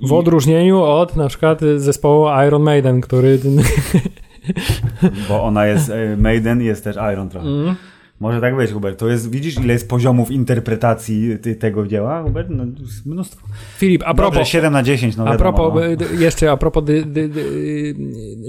[0.00, 3.38] w I- odróżnieniu od na przykład zespołu Iron Maiden, który.
[5.28, 7.48] Bo ona jest y, Maiden, jest też Iron trochę.
[7.48, 7.74] Mm.
[8.20, 8.98] Może tak być, Hubert.
[8.98, 12.48] To jest, widzisz, ile jest poziomów interpretacji ty, tego dzieła, Hubert?
[12.50, 12.64] No,
[13.06, 13.46] mnóstwo.
[13.78, 14.34] Filip, a propos.
[14.34, 16.20] Dobrze, 7 na 10, no a wiadomo, propos, no.
[16.20, 17.94] jeszcze a propos dy, dy, dy,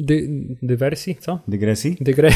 [0.01, 0.29] dy,
[0.61, 1.39] dywersji, co?
[1.47, 1.97] Dygresji?
[2.01, 2.29] Dygre...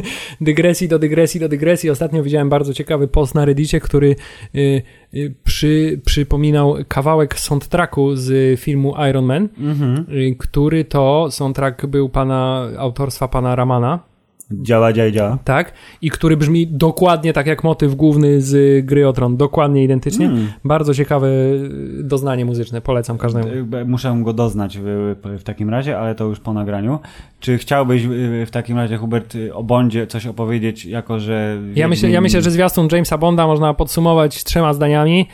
[0.40, 1.90] dygresji do dygresji do dygresji.
[1.90, 4.16] Ostatnio widziałem bardzo ciekawy post na Reddicie, który
[4.54, 4.82] y,
[5.14, 10.06] y, przy, przypominał kawałek soundtracku z filmu Iron Man, Mhm.
[10.16, 14.07] y, który to soundtrack był pana autorstwa pana Ramana,
[14.52, 15.38] Działa, działa, działa.
[15.44, 15.72] tak?
[16.02, 20.26] I który brzmi dokładnie tak jak motyw główny z gry o Tron, dokładnie identycznie.
[20.26, 20.48] Mm.
[20.64, 23.48] Bardzo ciekawe y, doznanie muzyczne, polecam każdemu.
[23.48, 26.98] Y, Muszę go doznać w, w takim razie, ale to już po nagraniu.
[27.40, 31.58] Czy chciałbyś y, w takim razie, Hubert, y, o Bondzie coś opowiedzieć, jako że...
[31.74, 35.28] Ja myślę, ja myślę, że zwiastun Jamesa Bonda można podsumować trzema zdaniami.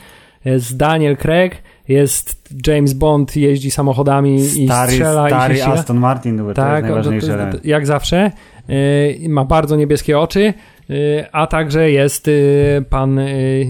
[0.45, 1.55] Jest Daniel Craig,
[1.87, 5.65] jest James Bond, jeździ samochodami i Stary, strzela stary i się.
[5.65, 7.65] Aston Martin, Tak, to jest to- najważniejszy to- to- element.
[7.65, 8.31] jak zawsze.
[8.67, 10.53] Yy, ma bardzo niebieskie oczy,
[10.89, 13.19] yy, a także jest yy, pan,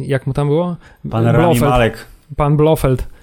[0.02, 0.76] jak mu tam było?
[1.12, 1.72] Pan Rami Blofeld.
[1.72, 2.08] Malek.
[2.36, 3.16] Pan Blofeld.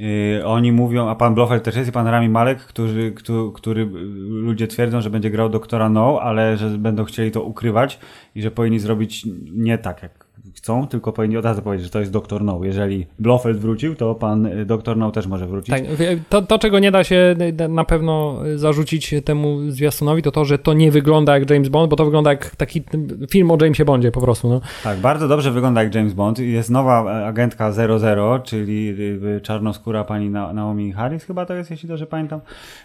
[0.00, 3.82] Y, oni mówią, a pan Blofeld też jest i pan Rami Malek, który, który, który
[3.82, 3.86] y,
[4.28, 7.98] ludzie twierdzą, że będzie grał doktora No, ale że będą chcieli to ukrywać
[8.34, 10.19] i że powinni zrobić nie tak, jak
[10.54, 12.60] chcą, tylko powinni od razu powiedzieć, że to jest doktor No.
[12.62, 15.70] Jeżeli Blofeld wrócił, to pan y, doktor No też może wrócić.
[15.70, 20.30] Tak, wie- to, to, czego nie da się y, na pewno zarzucić temu zwiastunowi, to
[20.30, 22.82] to, że to nie wygląda jak James Bond, bo to wygląda jak taki
[23.30, 24.48] film o Jamesie Bondzie po prostu.
[24.48, 24.60] No.
[24.84, 26.38] Tak, bardzo dobrze wygląda jak James Bond.
[26.38, 28.88] Jest nowa agentka 00, czyli
[29.36, 32.40] y, czarnoskóra pani Na- Naomi Harris chyba to jest, jeśli dobrze pamiętam.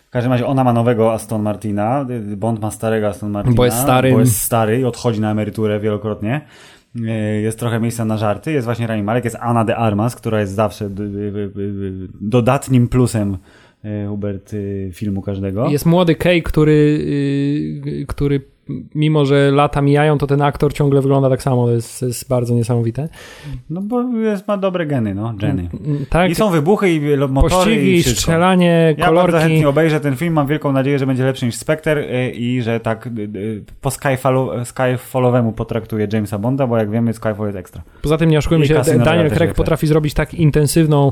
[0.07, 3.55] W każdym razie ona ma nowego Aston Martina, y, Bond ma starego Aston Martina.
[3.55, 4.11] Bo jest stary.
[4.11, 6.41] Bo jest stary i odchodzi na emeryturę wielokrotnie.
[6.95, 8.51] Y, Jest trochę miejsca na żarty.
[8.51, 12.07] Jest właśnie Rami Malek, jest Anna de Armas, która jest zawsze y, y, y, y,
[12.21, 13.37] dodatnim plusem
[13.85, 15.69] y, Hubert y, filmu każdego.
[15.69, 16.73] Jest młody Kay, który,
[17.85, 18.54] yy, który
[18.95, 21.65] mimo, że lata mijają, to ten aktor ciągle wygląda tak samo.
[21.65, 23.09] To jest, jest bardzo niesamowite.
[23.69, 25.69] No bo jest, ma dobre geny, no, Jenny.
[25.85, 28.21] Mm, Tak, I są wybuchy i motory pościgi, i wszystko.
[28.21, 29.39] strzelanie, Ja bardzo kolorki.
[29.39, 32.79] chętnie obejrzę ten film, mam wielką nadzieję, że będzie lepszy niż Spectre y, i że
[32.79, 37.81] tak y, y, po Skyfallu, Skyfallowemu potraktuje Jamesa Bonda, bo jak wiemy Skyfall jest ekstra.
[38.01, 41.11] Poza tym nie oszukujmy się, Daniel Craig potrafi zrobić tak intensywną,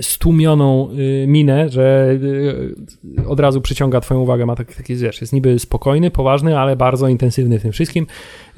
[0.00, 2.16] stłumioną y, minę, że
[3.18, 4.46] y, od razu przyciąga twoją uwagę.
[4.46, 8.06] Ma taki, taki, wiesz, jest niby spokojny, poważny, ale bardzo intensywny w tym wszystkim.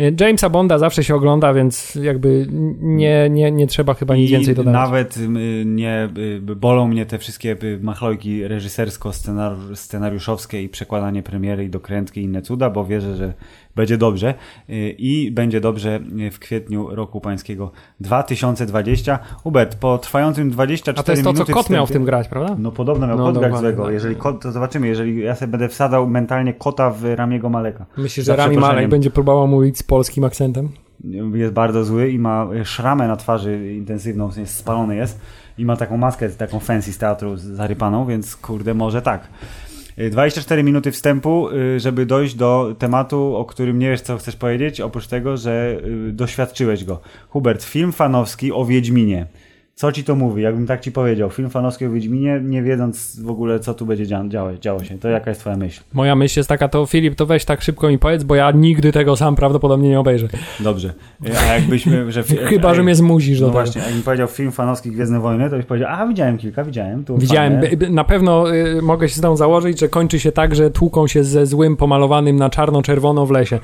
[0.00, 2.46] Y, Jamesa Bonda zawsze się ogląda, więc jakby
[2.80, 4.74] nie, nie, nie trzeba chyba nic I więcej dodać.
[4.74, 5.28] nawet y,
[5.66, 12.24] nie y, bolą mnie te wszystkie y, machlojki reżysersko-scenariuszowskie i przekładanie premiery i dokrętki i
[12.24, 13.32] inne cuda, bo wierzę, że
[13.76, 14.34] będzie dobrze
[14.70, 19.18] y, i będzie dobrze y, w kwietniu roku pańskiego 2020.
[19.42, 22.28] Hubert, po trwającym 24 A to jest to, co minuty kot miał w tym grać,
[22.28, 22.56] prawda?
[22.58, 23.84] No podobno miał No, kot grać złego.
[23.84, 23.92] tak.
[23.94, 24.86] Jeżeli kot, to zobaczymy.
[24.88, 27.86] Jeżeli ja sobie będę wsadzał mentalnie kota w Ramiego Maleka.
[27.96, 28.56] Myślisz, że Rami.
[28.56, 30.68] Malek będzie próbował mówić z polskim akcentem?
[31.34, 35.20] Jest bardzo zły i ma szramę na twarzy intensywną, sensie spalony jest.
[35.58, 39.28] I ma taką maskę, taką fancy z teatru zarypaną, więc kurde, może tak.
[39.98, 44.36] Y, 24 minuty wstępu, y, żeby dojść do tematu, o którym nie wiesz, co chcesz
[44.36, 47.00] powiedzieć, oprócz tego, że y, doświadczyłeś go.
[47.28, 49.26] Hubert, film fanowski o Wiedźminie.
[49.76, 50.42] Co ci to mówi?
[50.42, 54.04] Jakbym tak ci powiedział, film fanowski o Wiedźminie, nie wiedząc w ogóle, co tu będzie
[54.06, 54.98] dzia- działo, działo się.
[54.98, 55.80] To jaka jest twoja myśl?
[55.92, 58.92] Moja myśl jest taka, to Filip, to weź tak szybko mi powiedz, bo ja nigdy
[58.92, 60.28] tego sam prawdopodobnie nie obejrzę.
[60.60, 60.92] Dobrze.
[61.48, 62.12] A jakbyśmy...
[62.12, 63.64] Że, Chyba, że mnie zmusisz do No tego.
[63.64, 67.04] właśnie, jakbym powiedział film fanowski Gwiezdne Wojny, to byś powiedział, a widziałem kilka, widziałem.
[67.04, 67.90] Tu Widziałem, fajne.
[67.90, 71.24] na pewno y, mogę się z tą założyć, że kończy się tak, że tłuką się
[71.24, 73.58] ze złym pomalowanym na czarno-czerwono w lesie.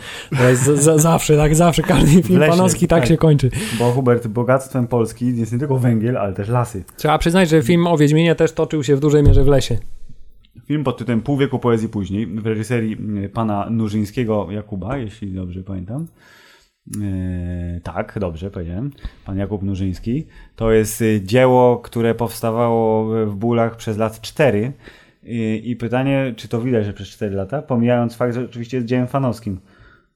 [0.97, 3.09] Zawsze, tak zawsze, każdy film lesie, panowski tak, tak.
[3.09, 3.51] się kończy.
[3.79, 6.85] Bo Hubert, bogactwem Polski jest nie tylko węgiel, ale też lasy.
[6.97, 9.79] Trzeba przyznać, że film o Wiedźminie też toczył się w dużej mierze w lesie.
[10.67, 15.63] Film pod tytułem Pół wieku poezji później w reżyserii y, pana Nurzyńskiego Jakuba, jeśli dobrze
[15.63, 16.07] pamiętam.
[16.87, 18.91] Yy, tak, dobrze powiedziałem.
[19.25, 20.27] Pan Jakub Nurzyński.
[20.57, 24.73] To jest y, dzieło, które powstawało w bólach przez lat 4.
[25.63, 29.07] I pytanie, czy to widać, że przez 4 lata, pomijając fakt, że oczywiście jest dziełem
[29.07, 29.61] fanowskim.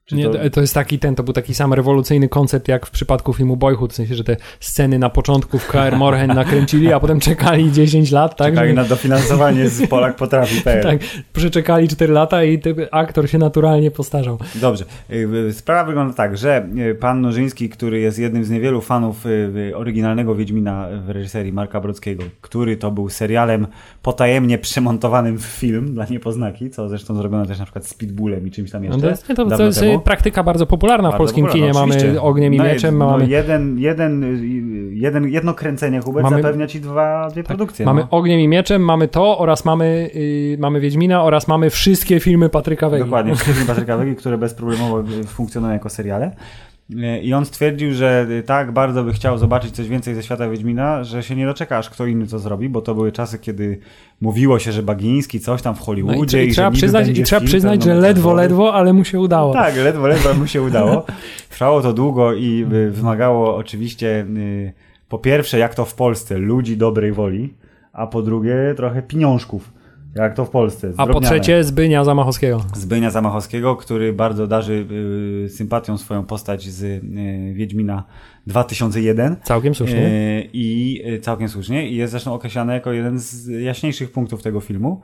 [0.07, 0.51] Czy Nie, to...
[0.51, 0.61] to...
[0.61, 3.95] jest taki ten, to był taki sam rewolucyjny koncept jak w przypadku filmu Boyhood, w
[3.97, 8.37] sensie, że te sceny na początku w KR Morhen nakręcili, a potem czekali 10 lat,
[8.37, 8.49] tak?
[8.53, 10.61] Czekali żeby- na dofinansowanie z Polak potrafi.
[10.61, 10.83] PL.
[10.91, 10.99] Tak,
[11.33, 14.39] przeczekali 4 lata i aktor się naturalnie postarzał.
[14.55, 14.85] Dobrze.
[15.11, 19.29] Y, Sprawa wygląda tak, że y, pan Nożyński, który jest jednym z niewielu fanów y,
[19.71, 23.67] y, oryginalnego Wiedźmina w reżyserii Marka Brodskiego, który to był serialem
[24.03, 28.51] potajemnie przemontowanym w film dla niepoznaki, co zresztą zrobiono też na przykład z Pitbullem i
[28.51, 29.03] czymś tam No jeszcze.
[29.03, 32.05] to jest, to, to praktyka bardzo popularna w Bardzo polskim popularna, kinie.
[32.07, 32.21] Mamy.
[32.21, 34.25] Ogniem i No, Mieczem, no, mamy, jeden, jeden,
[34.93, 36.43] jeden, jedno kręcenie, Hubert, Mamy- Tak.
[36.43, 37.87] zapewnia ci dwa, dwie produkcje.
[37.87, 38.07] mamy no.
[38.19, 42.89] Ogniem i Mieczem, mamy to oraz mamy, yy, mamy Wiedźmina oraz mamy wszystkie filmy Patryka
[42.89, 43.05] Wegi.
[43.05, 46.31] Dokładnie, wszystkie Patryka Wegi, które bezproblemowo y, funkcjonują jako seriale.
[47.23, 51.23] I on stwierdził, że tak bardzo by chciał zobaczyć coś więcej ze świata Wiedźmina, że
[51.23, 53.79] się nie doczeka, aż kto inny to zrobi, bo to były czasy, kiedy
[54.21, 57.23] mówiło się, że Bagiński coś tam w No i, Hollywoodzie i, i, trzeba przyznać, I
[57.23, 59.53] trzeba film przyznać, że ledwo, ledwo, ale mu się udało.
[59.53, 61.07] Tak, ledwo, ledwo mu się udało.
[61.51, 64.73] Trwało to długo i y, wymagało oczywiście y,
[65.09, 67.55] po pierwsze, jak to w Polsce, ludzi dobrej woli,
[67.93, 69.73] a po drugie trochę pieniążków,
[70.15, 70.87] jak to w Polsce.
[70.87, 71.27] A po zdrobniane.
[71.41, 72.65] trzecie Zbynia Zamachowskiego.
[72.75, 74.87] Zbynia Zamachowskiego, który bardzo darzy
[75.47, 77.01] y, sympatią swoją postać z y,
[77.55, 78.05] Wiedźmina
[78.47, 79.37] 2001.
[79.43, 80.07] Całkiem słusznie.
[80.07, 81.89] Y, I y, całkiem słusznie.
[81.89, 85.01] I jest zresztą określany jako jeden z jaśniejszych punktów tego filmu.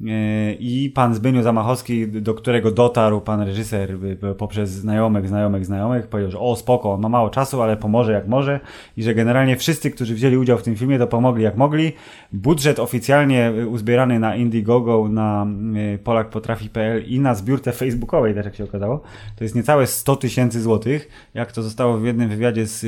[0.00, 6.06] Y, I pan Zbyniu Zamachowski, do którego dotarł pan reżyser y, poprzez znajomych, znajomych, znajomych,
[6.06, 8.60] powiedział, że o spoko, on ma mało czasu, ale pomoże jak może
[8.96, 11.92] i że generalnie wszyscy, którzy wzięli udział w tym filmie, to pomogli jak mogli.
[12.32, 15.46] Budżet oficjalnie y, uzbierany na Indiegogo, na
[15.94, 19.00] y, polakpotrafi.pl i na zbiórce facebookowej, też jak się okazało,
[19.36, 22.80] to jest niecałe 100 tysięcy złotych, jak to zostało w jednym wywiadzie z,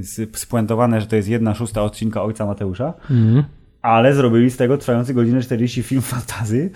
[0.00, 3.59] z, spuentowane, że to jest jedna szósta odcinka Ojca Mateusza Mhm.
[3.82, 6.70] Ale zrobili z tego trwający godzinę 40 film fantazy,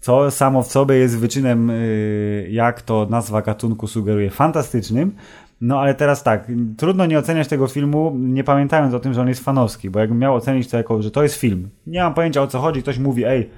[0.00, 5.12] co samo w sobie jest wyczynem, y, jak to nazwa gatunku sugeruje, fantastycznym.
[5.60, 9.28] No ale teraz tak, trudno nie oceniać tego filmu, nie pamiętając o tym, że on
[9.28, 12.42] jest fanowski, bo jakbym miał ocenić to jako, że to jest film, nie mam pojęcia
[12.42, 13.50] o co chodzi, ktoś mówi, ej,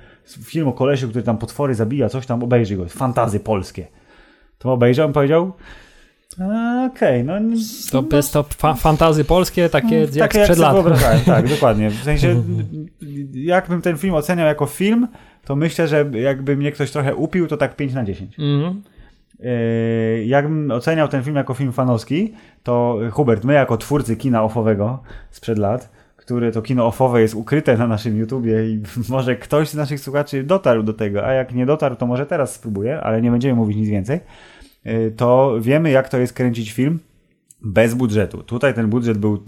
[0.45, 3.87] film o kolesiu, który tam potwory zabija, coś tam, obejrzyj go, fantazy polskie.
[4.59, 5.53] To obejrzał, powiedział,
[6.41, 7.35] "A, okej, no...
[7.91, 11.25] To no, jest to fa fantazy polskie, takie jak takie sprzed sobie lat.
[11.27, 11.91] tak, dokładnie.
[11.91, 12.43] W sensie,
[13.35, 15.09] jakbym ten film oceniał jako film,
[15.45, 18.39] to myślę, że jakby mnie ktoś trochę upił, to tak 5 na 10.
[18.39, 18.83] Mhm.
[19.41, 25.03] Yy, jakbym oceniał ten film jako film fanowski, to Hubert, my jako twórcy kina offowego
[25.31, 29.75] sprzed lat, które to kino offowe jest ukryte na naszym YouTubie i może ktoś z
[29.75, 33.31] naszych słuchaczy dotarł do tego, a jak nie dotarł, to może teraz spróbuje, ale nie
[33.31, 34.21] będziemy mówić nic więcej,
[35.17, 36.99] to wiemy jak to jest kręcić film
[37.63, 38.43] bez budżetu.
[38.43, 39.45] Tutaj ten budżet był,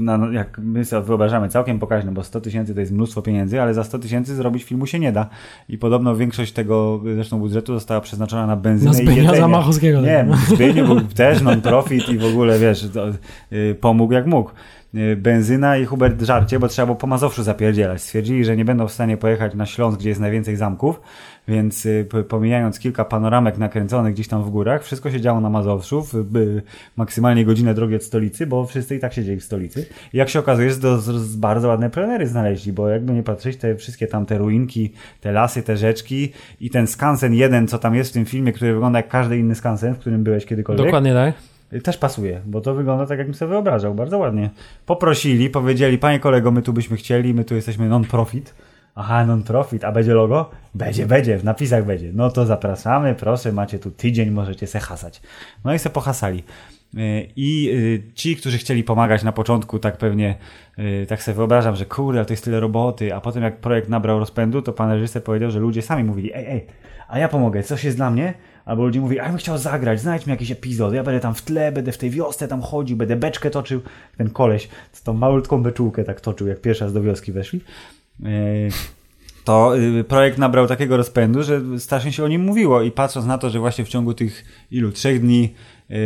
[0.00, 3.74] na, jak my sobie wyobrażamy, całkiem pokaźny, bo 100 tysięcy to jest mnóstwo pieniędzy, ale
[3.74, 5.28] za 100 tysięcy zrobić filmu się nie da.
[5.68, 9.38] I podobno większość tego zresztą budżetu została przeznaczona na benzynę Na i jedzenie.
[9.38, 10.00] Zamachowskiego.
[10.00, 13.08] Nie, Zbyniu był też non-profit i w ogóle, wiesz, to,
[13.52, 14.50] y, pomógł jak mógł.
[14.96, 18.02] Y, Benzyna i Hubert żarcie, bo trzeba było po Mazowszu zapierdzielać.
[18.02, 21.00] Stwierdzili, że nie będą w stanie pojechać na Śląsk, gdzie jest najwięcej zamków,
[21.48, 26.06] więc y, pomijając kilka panoramek nakręconych gdzieś tam w górach, wszystko się działo na Mazowszu,
[26.12, 26.60] w
[26.96, 29.86] maksymalnie godzinę drogi od stolicy, bo wszyscy i tak siedzieli w stolicy.
[30.12, 30.98] I jak się okazuje, to
[31.36, 35.62] bardzo ładne plenery znaleźli, bo jakby nie patrzeć, te wszystkie tam te ruinki, te lasy,
[35.62, 39.08] te rzeczki i ten skansen jeden, co tam jest w tym filmie, który wygląda jak
[39.08, 40.86] każdy inny skansen, w którym byłeś kiedykolwiek.
[40.86, 41.55] Dokładnie tak.
[41.84, 44.50] Też pasuje, bo to wygląda tak, jakbym sobie wyobrażał, bardzo ładnie.
[44.86, 48.54] Poprosili, powiedzieli, panie kolego, my tu byśmy chcieli, my tu jesteśmy non-profit.
[48.94, 50.50] Aha, non-profit, a będzie logo?
[50.74, 52.10] Będzie, będzie, w napisach będzie.
[52.14, 55.22] No to zapraszamy, proszę, macie tu tydzień, możecie se hasać.
[55.64, 56.42] No i se pohasali.
[56.94, 60.34] Yy, I yy, ci, którzy chcieli pomagać na początku, tak pewnie,
[61.08, 64.62] tak sobie wyobrażam, że kurde, to jest tyle roboty, a potem jak projekt nabrał rozpędu,
[64.62, 66.66] to pan reżyser powiedział, że ludzie sami mówili, ej, ej,
[67.08, 68.34] a ja pomogę, coś jest dla mnie?
[68.66, 71.34] Albo ludzie mówią, a ja bym chciał zagrać, znajdź mi jakiś epizod, ja będę tam
[71.34, 73.80] w tle, będę w tej wiosce tam chodził, będę beczkę toczył.
[74.16, 77.60] Ten koleś z tą malutką beczułkę tak toczył, jak pierwszy raz do wioski weszli.
[78.20, 78.28] Yy,
[79.44, 83.38] to y, projekt nabrał takiego rozpędu, że strasznie się o nim mówiło i patrząc na
[83.38, 85.54] to, że właśnie w ciągu tych ilu, trzech dni
[85.88, 85.98] yy,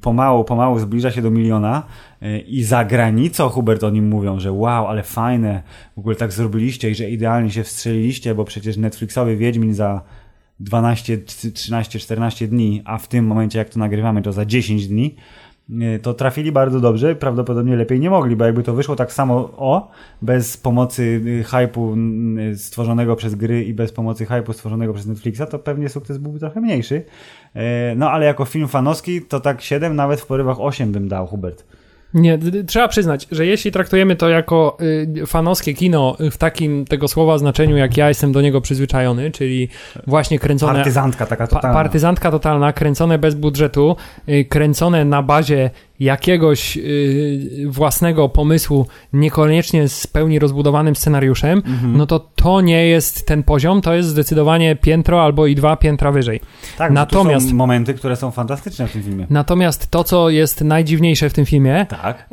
[0.00, 1.82] pomału, pomału zbliża się do miliona
[2.20, 5.62] yy, i za granicą Hubert o nim mówią, że wow, ale fajne,
[5.96, 10.00] w ogóle tak zrobiliście i że idealnie się wstrzeliliście, bo przecież Netflixowy Wiedźmin za
[10.60, 11.18] 12,
[11.54, 15.16] 13, 14 dni, a w tym momencie jak to nagrywamy to za 10 dni,
[16.02, 19.90] to trafili bardzo dobrze, prawdopodobnie lepiej nie mogli, bo jakby to wyszło tak samo o,
[20.22, 21.96] bez pomocy y, hypu
[22.56, 26.60] stworzonego przez gry i bez pomocy hypu stworzonego przez Netflixa, to pewnie sukces byłby trochę
[26.60, 27.04] mniejszy.
[27.54, 31.26] E, no ale jako film fanowski to tak 7, nawet w porywach 8 bym dał,
[31.26, 31.64] Hubert.
[32.14, 34.76] Nie, trzeba przyznać, że jeśli traktujemy to jako
[35.22, 39.68] y, fanowskie kino w takim tego słowa znaczeniu, jak ja jestem do niego przyzwyczajony, czyli
[40.06, 40.74] właśnie kręcone...
[40.74, 41.68] Partyzantka taka totalna.
[41.68, 43.96] Pa, partyzantka totalna, kręcone bez budżetu,
[44.28, 51.96] y, kręcone na bazie jakiegoś y, własnego pomysłu, niekoniecznie z pełni rozbudowanym scenariuszem, mhm.
[51.96, 56.12] no to to nie jest ten poziom, to jest zdecydowanie piętro albo i dwa piętra
[56.12, 56.40] wyżej.
[56.78, 59.26] Tak, natomiast są momenty, które są fantastyczne w tym filmie.
[59.30, 62.28] Natomiast to, co jest najdziwniejsze w tym filmie, tak.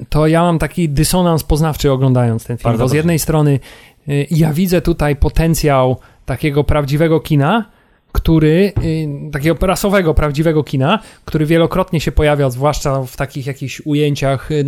[0.00, 3.60] y, to ja mam taki dysonans poznawczy oglądając ten film, Bardzo bo z jednej strony
[4.08, 7.64] y, ja widzę tutaj potencjał takiego prawdziwego kina,
[8.12, 14.50] który, y, takiego prasowego, prawdziwego kina, który wielokrotnie się pojawia, zwłaszcza w takich jakichś ujęciach,
[14.50, 14.64] y,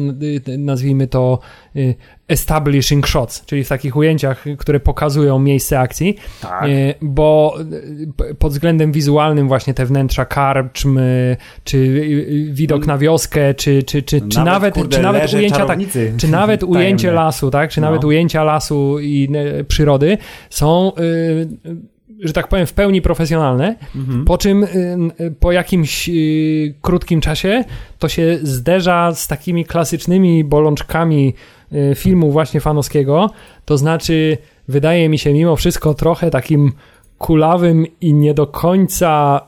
[0.48, 1.38] y, nazwijmy to
[2.28, 6.64] establishing shots, czyli w takich ujęciach, które pokazują miejsce akcji, tak.
[7.00, 7.56] bo
[8.38, 10.98] pod względem wizualnym właśnie te wnętrza karczm,
[11.64, 12.06] czy
[12.50, 15.78] widok na wioskę, czy, czy, czy, czy nawet, kurde, czy nawet ujęcia tak,
[16.16, 17.86] czy nawet ujęcie lasu, tak, czy no.
[17.86, 19.28] nawet ujęcia lasu i
[19.68, 20.18] przyrody
[20.50, 20.92] są
[22.22, 24.24] że tak powiem, w pełni profesjonalne, mhm.
[24.24, 24.68] po czym y,
[25.20, 27.64] y, po jakimś y, krótkim czasie
[27.98, 31.34] to się zderza z takimi klasycznymi bolączkami
[31.94, 33.30] filmu właśnie fanowskiego,
[33.64, 36.72] to znaczy wydaje mi się mimo wszystko trochę takim
[37.18, 39.40] kulawym i nie do końca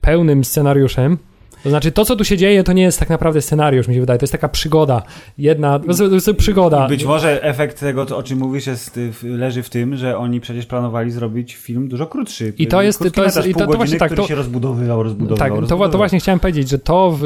[0.00, 1.18] pełnym scenariuszem.
[1.68, 4.00] To znaczy, to co tu się dzieje, to nie jest tak naprawdę scenariusz, mi się
[4.00, 4.18] wydaje.
[4.18, 5.02] To jest taka przygoda.
[5.38, 6.88] Jedna, to jest, przygoda.
[6.88, 11.10] Być może efekt tego, o czym mówisz, jest, leży w tym, że oni przecież planowali
[11.10, 12.52] zrobić film dużo krótszy.
[12.58, 14.14] I to jest, to jest, i to, to właśnie tak.
[14.14, 15.38] To się rozbudowywał, rozbudowywał.
[15.38, 15.88] Tak, rozbudowywał.
[15.88, 17.22] To, to właśnie chciałem powiedzieć, że to w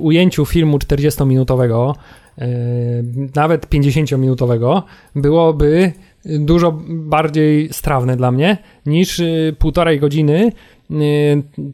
[0.00, 1.94] ujęciu filmu 40-minutowego,
[2.38, 2.46] yy,
[3.34, 4.82] nawet 50-minutowego,
[5.14, 5.92] byłoby
[6.24, 8.56] dużo bardziej strawne dla mnie
[8.86, 10.52] niż yy, półtorej godziny
[10.90, 10.98] yy,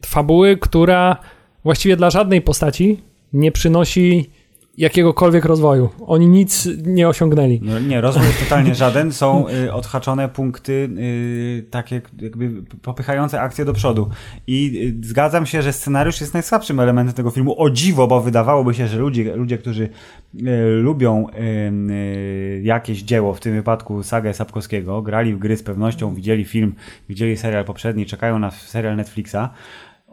[0.05, 1.17] fabuły, która
[1.63, 4.29] właściwie dla żadnej postaci nie przynosi
[4.77, 5.89] jakiegokolwiek rozwoju.
[6.07, 7.59] Oni nic nie osiągnęli.
[7.63, 9.11] No, nie, rozwój jest totalnie żaden.
[9.11, 14.09] Są y, odhaczone punkty y, takie jakby popychające akcję do przodu.
[14.47, 17.61] I y, zgadzam się, że scenariusz jest najsłabszym elementem tego filmu.
[17.61, 20.41] O dziwo, bo wydawałoby się, że ludzie, ludzie którzy y,
[20.81, 26.45] lubią y, jakieś dzieło, w tym wypadku sagę Sapkowskiego, grali w gry z pewnością, widzieli
[26.45, 26.75] film,
[27.09, 29.49] widzieli serial poprzedni, czekają na serial Netflixa,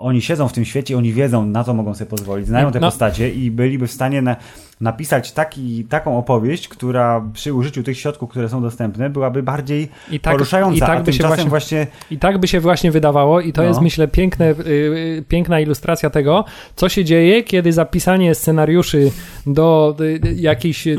[0.01, 2.87] oni siedzą w tym świecie, oni wiedzą, na co mogą sobie pozwolić, znają te no.
[2.87, 4.37] postacie i byliby w stanie na,
[4.81, 10.21] napisać taki, taką opowieść, która przy użyciu tych środków, które są dostępne, byłaby bardziej I
[10.21, 13.53] tak, poruszająca, i tak by się właśnie, właśnie, I tak by się właśnie wydawało i
[13.53, 13.69] to no.
[13.69, 16.45] jest, myślę, piękne, yy, piękna ilustracja tego,
[16.77, 19.11] co się dzieje, kiedy zapisanie scenariuszy
[19.47, 20.99] do y, jakichś y,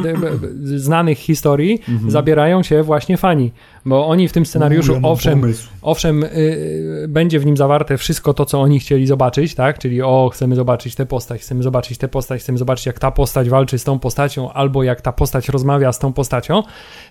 [0.64, 2.12] znanych historii mhm.
[2.12, 3.52] zabierają się właśnie fani.
[3.86, 8.62] Bo oni w tym scenariuszu, owszem, owszem y, będzie w nim zawarte wszystko to, co
[8.62, 9.80] oni chcieli zobaczyć, tak?
[9.80, 13.50] Czyli o, chcemy zobaczyć tę postać, chcemy zobaczyć tę postać, chcemy zobaczyć, jak ta postać
[13.50, 16.64] walczy z tą postacią, albo jak ta postać rozmawia z tą postacią.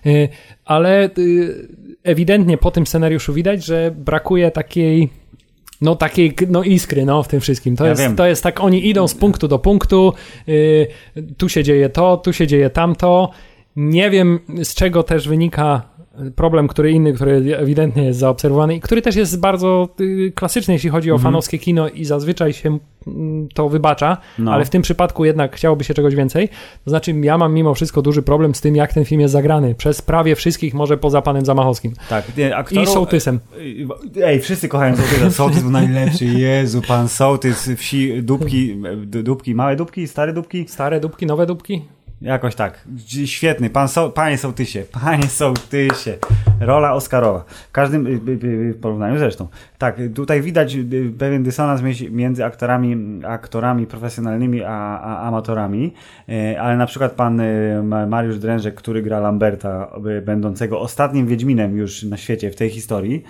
[0.05, 0.29] Y,
[0.65, 1.67] ale y,
[2.03, 5.09] ewidentnie po tym scenariuszu widać, że brakuje takiej
[5.81, 7.75] no takiej no iskry no w tym wszystkim.
[7.75, 10.13] To, ja jest, to jest tak, oni idą z punktu do punktu,
[10.47, 10.87] yy,
[11.37, 13.29] tu się dzieje to, tu się dzieje tamto.
[13.75, 15.81] Nie wiem z czego też wynika
[16.35, 20.89] problem, który inny, który ewidentnie jest zaobserwowany i który też jest bardzo y, klasyczny, jeśli
[20.89, 21.31] chodzi o mhm.
[21.33, 24.53] fanowskie kino i zazwyczaj się mm, to wybacza, no.
[24.53, 26.49] ale w tym przypadku jednak chciałoby się czegoś więcej.
[26.83, 29.75] To znaczy, ja mam mimo wszystko duży problem z tym, jak ten film jest zagrany.
[29.75, 31.93] Przez prawie wszystkich, może poza panem Zamachowskim.
[32.09, 32.53] Tak, nie.
[32.71, 33.39] I Sołtysem.
[34.23, 35.31] Ej, wszyscy kochają Sołtysa.
[35.41, 36.25] Sołtys był najlepszy.
[36.25, 40.65] Jezu, pan Sołtys, wsi, dupki, dupki, małe dupki, stare dupki?
[40.67, 41.81] Stare dupki, nowe dupki?
[42.21, 42.87] Jakoś tak.
[43.25, 43.69] Świetny.
[43.69, 46.17] Pan so, panie sołtysie, panie sołtysie.
[46.65, 47.43] Rola Oscarowa.
[47.69, 49.47] W każdym y, y, y, porównaniu zresztą.
[49.77, 50.77] Tak, tutaj widać
[51.17, 55.93] pewien dysonans między- aktorami, aktorami profesjonalnymi a, a amatorami,
[56.59, 57.41] ale na przykład pan
[57.83, 59.91] Ma- Mariusz Drężek, który gra Lamberta,
[60.25, 63.23] będącego ostatnim Wiedźminem już na świecie w tej historii,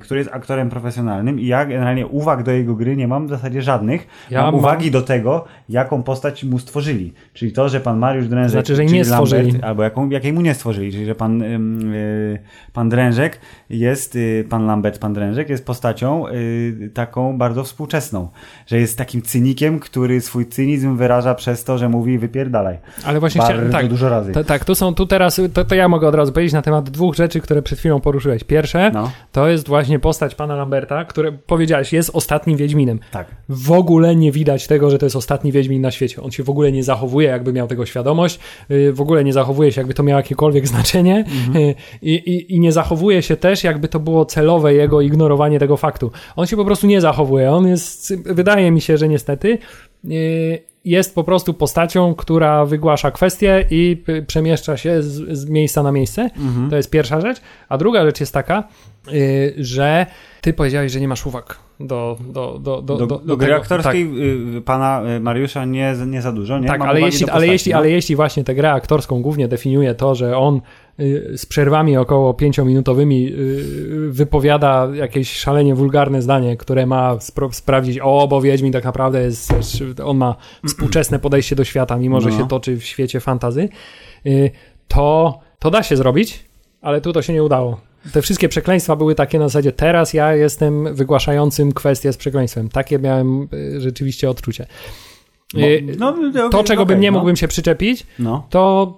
[0.00, 3.62] który jest aktorem profesjonalnym i ja generalnie uwag do jego gry nie mam w zasadzie
[3.62, 4.06] żadnych.
[4.30, 7.12] Ja mam mam- uwagi do tego, jaką postać mu stworzyli.
[7.32, 9.42] Czyli to, że pan Mariusz Drężek, Znaczy, że nie stworzyli.
[9.42, 12.38] Lambert, albo jaką, jakiej mu nie stworzyli, czyli że pan, ym, y,
[12.72, 13.40] pan Drężek
[13.70, 18.28] jest, y, pan Lambert, pan Drężek jest postacią y, taką bardzo współczesną,
[18.66, 22.78] że jest takim cynikiem, który swój cynizm wyraża przez to, że mówi wypierdalaj.
[23.04, 24.32] Ale właśnie Bardzo chciałem, tak, dużo razy.
[24.32, 26.90] to, tak, tu są, tu teraz, to, to ja mogę od razu powiedzieć na temat
[26.90, 28.44] dwóch rzeczy, które przed chwilą poruszyłeś.
[28.44, 32.98] Pierwsze, No, to jest właśnie postać pana Lamberta, który powiedziałeś, jest ostatnim Wiedźminem.
[33.10, 33.26] tak.
[33.48, 36.22] W ogóle nie widać tego, że to jest ostatni Wiedźmin na świecie.
[36.22, 38.38] On się w ogóle nie zachowuje, jakby miał tego świadomość,
[38.68, 41.24] yy, w ogóle nie zachowuje się, jakby to miało jakiekolwiek znaczenie
[41.54, 45.76] yy, i, i, i nie zachowuje się też, jakby to było celowe jego ignorowanie tego
[45.76, 46.10] faktu.
[46.36, 47.50] On się po prostu nie zachowuje.
[47.52, 49.58] On jest, wydaje mi się, że niestety
[50.04, 55.92] yy, jest po prostu postacią, która wygłasza kwestię i przemieszcza się z, z miejsca na
[55.92, 56.30] miejsce.
[56.70, 57.40] To jest pierwsza rzecz.
[57.68, 58.68] A druga rzecz jest taka,
[59.56, 60.06] że
[60.40, 63.60] ty powiedziałeś, że nie masz uwag do, do, do, do, Do, do, do, gry tego.
[63.60, 64.10] aktorskiej
[64.56, 66.68] y, pana y, Mariusza nie, nie za dużo, nie?
[66.68, 67.78] Tak, Mam ale jeśli, do ale, postaci, jeśli, no.
[67.78, 70.60] ale jeśli właśnie tę grę aktorską głównie definiuje to, że on
[71.00, 77.98] y, z przerwami około pięciominutowymi y, wypowiada jakieś szalenie wulgarne zdanie, które ma spro- sprawdzić,
[78.02, 79.52] o, bo Wiedźmin tak naprawdę jest,
[80.04, 80.36] on ma
[80.68, 82.36] współczesne podejście do świata, mimo że No.
[82.38, 83.68] się toczy w świecie fantazy,
[84.26, 84.50] y,
[84.88, 86.44] to, to da się zrobić,
[86.82, 87.80] ale tu to się nie udało.
[88.12, 92.68] Te wszystkie przekleństwa były takie na zasadzie, teraz ja jestem wygłaszającym kwestię z przekleństwem.
[92.68, 94.66] Takie miałem y, rzeczywiście odczucie.
[95.56, 97.18] Y, no, to, okej, czego bym nie no.
[97.18, 98.46] mógłbym się przyczepić, No.
[98.50, 98.92] to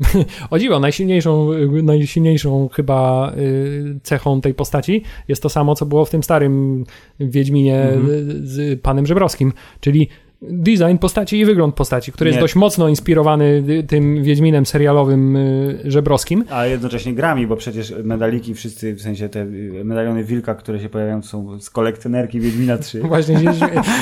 [0.50, 1.48] o dziwo, najsilniejszą,
[1.82, 6.84] najsilniejszą chyba y, cechą tej postaci jest to samo, co było w tym starym
[7.20, 8.08] Wiedźminie Mhm.
[8.10, 10.08] y, z panem Żebrowskim, czyli
[10.42, 12.40] design postaci i wygląd postaci, który jest Nie.
[12.40, 16.44] dość mocno inspirowany y, tym Wiedźminem serialowym y, Żebrowskim.
[16.50, 20.88] A jednocześnie grami, bo przecież medaliki wszyscy, w sensie te y, medaliony Wilka, które się
[20.88, 23.00] pojawiają, są z kolekcjonerki Wiedźmina 3.
[23.08, 23.38] Właśnie,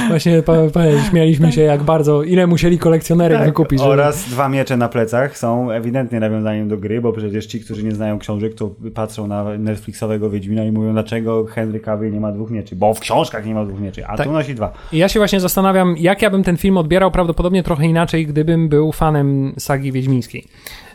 [0.08, 0.80] właśnie pa, pa,
[1.10, 3.78] śmialiśmy się, jak bardzo, ile musieli kolekcjonerek wykupić.
[3.80, 7.60] żeby- Tak, Oraz dwa miecze na plecach są ewidentnie nawiązaniem do gry, bo przecież ci,
[7.60, 12.20] którzy nie znają książek, to patrzą na Netflixowego Wiedźmina i mówią, dlaczego Henry Cavill nie
[12.20, 14.26] ma dwóch mieczy, bo w książkach nie ma dwóch mieczy, a Tak.
[14.26, 14.72] tu nosi dwa.
[14.92, 18.68] I ja się właśnie zastanawiam, jak ja bym ten film odbierał prawdopodobnie trochę inaczej, gdybym
[18.68, 20.44] był fanem sagi wiedźmińskiej.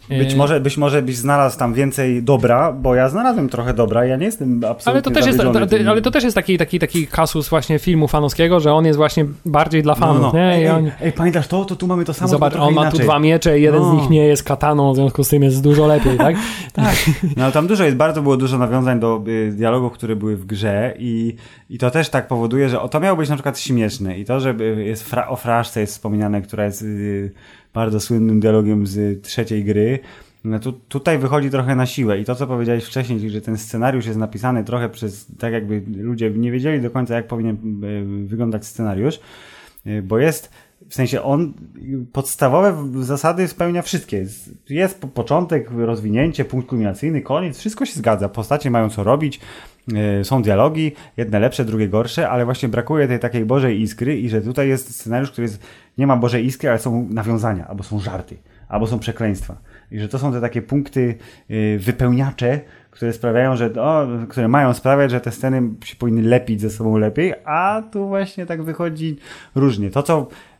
[0.09, 4.05] Być E, może, być może byś znalazł tam więcej dobra, bo ja znalazłem trochę dobra,
[4.05, 5.39] ja nie jestem absolutnie Ale to, też jest,
[5.69, 8.97] tym- ale to też jest taki, taki, taki kasus właśnie filmu fanowskiego, że on jest
[8.97, 10.39] właśnie bardziej dla fanów, no, no.
[10.39, 10.61] nie?
[10.61, 11.65] I Ej, on, ej, pamiętasz to?
[11.65, 13.91] To tu mamy to samo, zobacz, on ma tu dwa miecze, jeden No.
[13.91, 16.35] z nich nie jest kataną, w związku z tym jest dużo lepiej, tak?
[17.37, 20.45] No ale tam dużo jest, bardzo było dużo nawiązań do y, dialogów, które były w
[20.45, 21.35] grze i,
[21.69, 24.39] i to też tak powoduje, że o, to miało być na przykład śmieszne i to,
[24.39, 27.31] że y, jest fra, o fraszce jest wspominane, która jest y,
[27.73, 29.99] bardzo słynnym dialogiem z trzeciej gry,
[30.43, 33.57] no tu, tutaj wychodzi trochę na siłę i to, co powiedziałeś wcześniej, czyli że ten
[33.57, 38.27] scenariusz jest napisany trochę przez, tak jakby ludzie nie wiedzieli do końca, jak powinien y,
[38.27, 39.19] wyglądać scenariusz,
[39.87, 40.49] y, bo jest
[40.89, 41.53] w sensie on
[42.11, 44.17] podstawowe zasady spełnia wszystkie.
[44.17, 48.29] Jest- Jest po- początek, rozwinięcie, punkt kulminacyjny, koniec, wszystko się zgadza.
[48.29, 49.39] Postacie mają co robić,
[50.23, 54.41] są dialogi, jedne lepsze, drugie gorsze, ale właśnie brakuje tej takiej Bożej iskry i że
[54.41, 55.63] tutaj jest scenariusz, który jest,
[55.97, 59.57] nie ma Bożej iskry, ale są nawiązania, albo są żarty, albo są przekleństwa.
[59.91, 61.15] I że to są te takie punkty
[61.49, 62.59] yy, wypełniacze,
[62.93, 66.97] które sprawiają, że o, które mają sprawiać, że te sceny się powinny lepić ze sobą
[66.97, 69.17] lepiej, a tu właśnie tak wychodzi
[69.55, 69.89] różnie.
[69.89, 70.52] To, co y, y,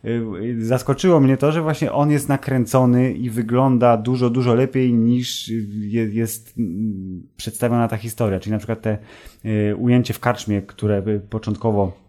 [0.58, 5.66] zaskoczyło mnie to, że właśnie on jest nakręcony i wygląda dużo, dużo lepiej niż y,
[5.78, 8.40] je- jest mm, przedstawiona ta historia.
[8.40, 8.98] Czyli na przykład te
[9.44, 12.04] y, ujęcie w karczmie, które y, początkowo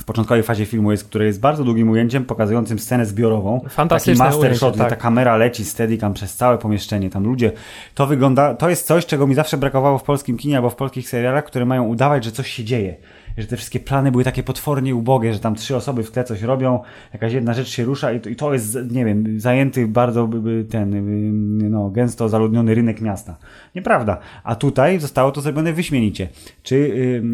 [0.00, 3.60] w początkowej fazie filmu jest, które jest bardzo długim ujęciem pokazującym scenę zbiorową.
[3.68, 4.90] Fantastyczne Taki master shot, tak.
[4.90, 7.52] ta kamera leci steadicam przez całe pomieszczenie, tam ludzie,
[7.94, 11.08] to wygląda, to jest coś, czego mi zawsze brakowało w polskim kinie albo w polskich
[11.08, 12.96] serialach, które mają udawać, że coś się dzieje.
[13.38, 16.42] Że te wszystkie plany były takie potwornie ubogie, że tam trzy osoby w tle coś
[16.42, 16.80] robią,
[17.12, 20.28] jakaś jedna rzecz się rusza i to, jest, nie wiem, zajęty bardzo
[20.70, 23.36] ten, y, no, gęsto zaludniony rynek miasta.
[23.74, 24.18] Nieprawda.
[24.44, 26.28] A tutaj zostało to zrobione wyśmienicie.
[26.62, 26.76] Czy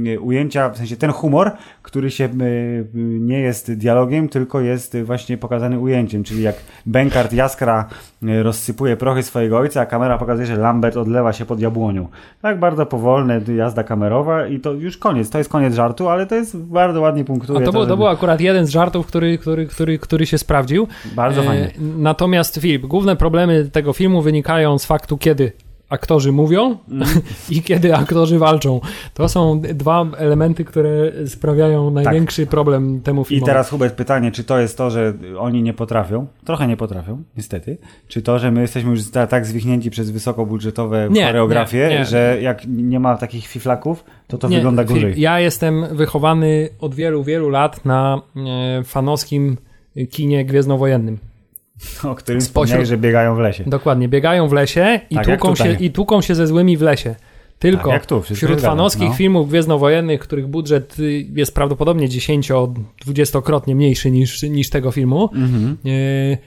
[0.07, 2.87] y, ujęcia, w sensie ten humor, który się y, y,
[3.21, 7.89] nie jest dialogiem, tylko jest y, właśnie pokazany ujęciem, czyli jak Benkart Jaskra
[8.23, 12.09] y, rozsypuje prochy swojego ojca, a kamera pokazuje, że Lambert odlewa się pod jabłonią.
[12.43, 15.31] Tak bardzo powolne jazda kamerowa i to już koniec.
[15.31, 17.59] To jest koniec żartu, ale to jest bardzo ładnie punktuje.
[17.59, 20.89] A to, był, to był akurat jeden z żartów, który, który, który, który się sprawdził.
[21.15, 21.71] Bardzo E, fajnie.
[21.99, 25.53] Natomiast Filip, główne problemy tego filmu wynikają z faktu, kiedy
[25.91, 27.09] aktorzy mówią Mm.
[27.51, 28.81] i kiedy aktorzy walczą.
[29.15, 33.47] To są dwa elementy, które sprawiają największy problem temu I filmowi.
[33.47, 37.79] teraz Hubert pytanie, czy to jest to, że oni nie potrafią, trochę nie potrafią, niestety,
[38.09, 42.05] czy to, że my jesteśmy już ta- tak zwichnięci przez wysokobudżetowe Nie, choreografie, nie, nie.
[42.05, 45.21] że jak nie ma takich fiflaków, to to Nie, wygląda gorzej.
[45.21, 48.23] Ja jestem wychowany od wielu, wielu lat na
[48.79, 49.57] e, fanowskim
[50.11, 51.19] kinie gwiezdnowojennym.
[52.11, 53.65] O którym wspomniałeś, że biegają w lesie.
[53.67, 57.15] Dokładnie, biegają w lesie i, Tak, tłuką się, i tłuką się ze złymi w lesie.
[57.59, 59.15] Tylko Tak, tu, wśród fanowskich no.
[59.15, 65.77] filmów gwiezdnowojennych, których budżet y, jest prawdopodobnie 10-20-krotnie mniejszy niż, niż tego filmu, Mhm.
[65.87, 66.39] y,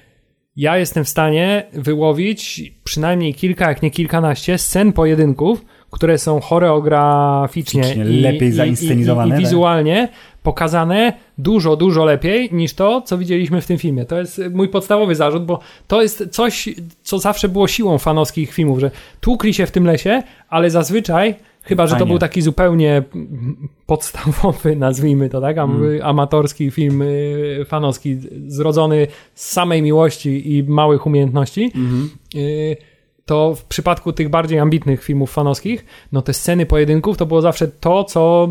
[0.55, 7.83] ja jestem w stanie wyłowić przynajmniej kilka, jak nie kilkanaście scen pojedynków, które są choreograficznie
[7.83, 9.39] Ficznie i, lepiej i, zainscenizowane, i, i tak?
[9.39, 10.09] wizualnie
[10.43, 14.05] pokazane dużo, dużo lepiej niż to, co widzieliśmy w tym filmie.
[14.05, 16.69] To jest mój podstawowy zarzut, bo to jest coś,
[17.03, 18.91] co zawsze było siłą fanowskich filmów, że
[19.21, 24.75] tłukli się w tym lesie, ale zazwyczaj, chyba że to był taki zupełnie mm, podstawowy,
[24.85, 25.99] nazwijmy to tak, am- Mm.
[26.03, 28.17] amatorski film y, fanowski,
[28.47, 32.09] zrodzony z samej miłości i małych umiejętności, Mhm.
[32.35, 32.77] y,
[33.25, 37.67] to w przypadku tych bardziej ambitnych filmów fanowskich, no te sceny pojedynków to było zawsze
[37.67, 38.49] to, co,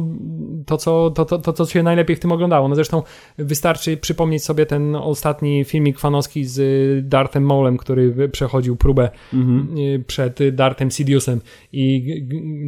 [0.66, 2.68] to, co, to, to, to, co się najlepiej w tym oglądało.
[2.68, 3.02] No zresztą
[3.38, 9.78] wystarczy przypomnieć sobie ten ostatni filmik fanowski z Darthem Maulem, który przechodził próbę Mhm.
[9.78, 11.40] y, przed Dartem Sidiousem
[11.72, 12.04] i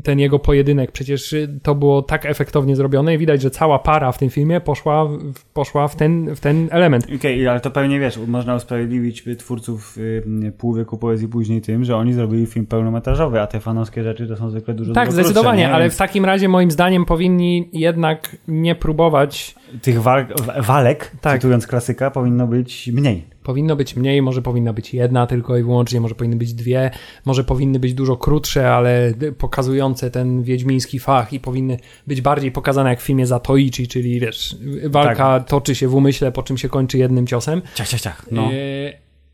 [0.05, 4.19] ten jego pojedynek, przecież to było tak efektownie zrobione i widać, że cała para w
[4.19, 7.07] tym filmie poszła, w- poszła w ten, w ten element.
[7.17, 12.13] Okej, ale to pewnie wiesz, można usprawiedliwić twórców y, Półwieku Poezji później tym, że oni
[12.13, 15.73] zrobili film pełnometrażowy, a te fanowskie rzeczy to są zwykle dużo Tak, krótsze, zdecydowanie, nie?
[15.73, 21.33] ale w takim razie moim zdaniem powinni jednak nie próbować, Tych walk, w- walek, Tak.
[21.41, 23.25] cytując klasyka, powinno być mniej.
[23.43, 26.91] powinno być mniej, może powinna być jedna tylko i wyłącznie, może powinny być dwie,
[27.25, 31.77] może powinny być dużo krótsze, ale pokazujące ten wiedźmiński fach i powinny
[32.07, 36.43] być bardziej pokazane jak w filmie Zatoichi, czyli wiesz, walka toczy się w umyśle, po
[36.43, 37.63] czym się kończy jednym ciosem.
[37.75, 38.27] Ciach, ciach, ciach.
[38.31, 38.43] No.
[38.43, 38.53] E,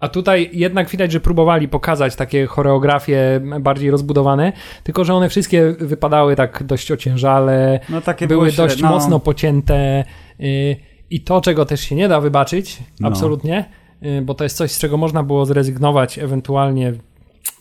[0.01, 5.75] A tutaj jednak widać, że próbowali pokazać takie choreografie bardziej rozbudowane, tylko że one wszystkie
[5.79, 8.89] wypadały tak dość ociężale, no były średnie, dość no.
[8.89, 10.05] mocno pocięte
[10.41, 10.77] y,
[11.11, 13.09] i to, czego też się nie da wybaczyć, No.
[13.09, 13.65] absolutnie,
[14.03, 16.93] y, bo to jest coś, z czego można było zrezygnować, ewentualnie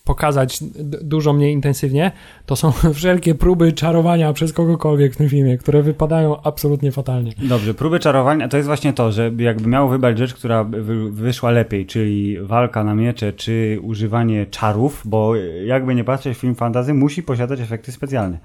[0.09, 0.59] pokazać
[1.01, 2.11] dużo mniej intensywnie,
[2.45, 7.31] to są wszelkie próby czarowania przez kogokolwiek w tym filmie, które wypadają absolutnie fatalnie.
[7.37, 11.51] Dobrze, próby czarowania to jest właśnie to, że jakby miał wybrać rzecz, która wy, wyszła
[11.51, 17.23] lepiej, czyli walka na miecze, czy używanie czarów, bo jakby nie patrzeć, film fantazy musi
[17.23, 18.37] posiadać efekty specjalne,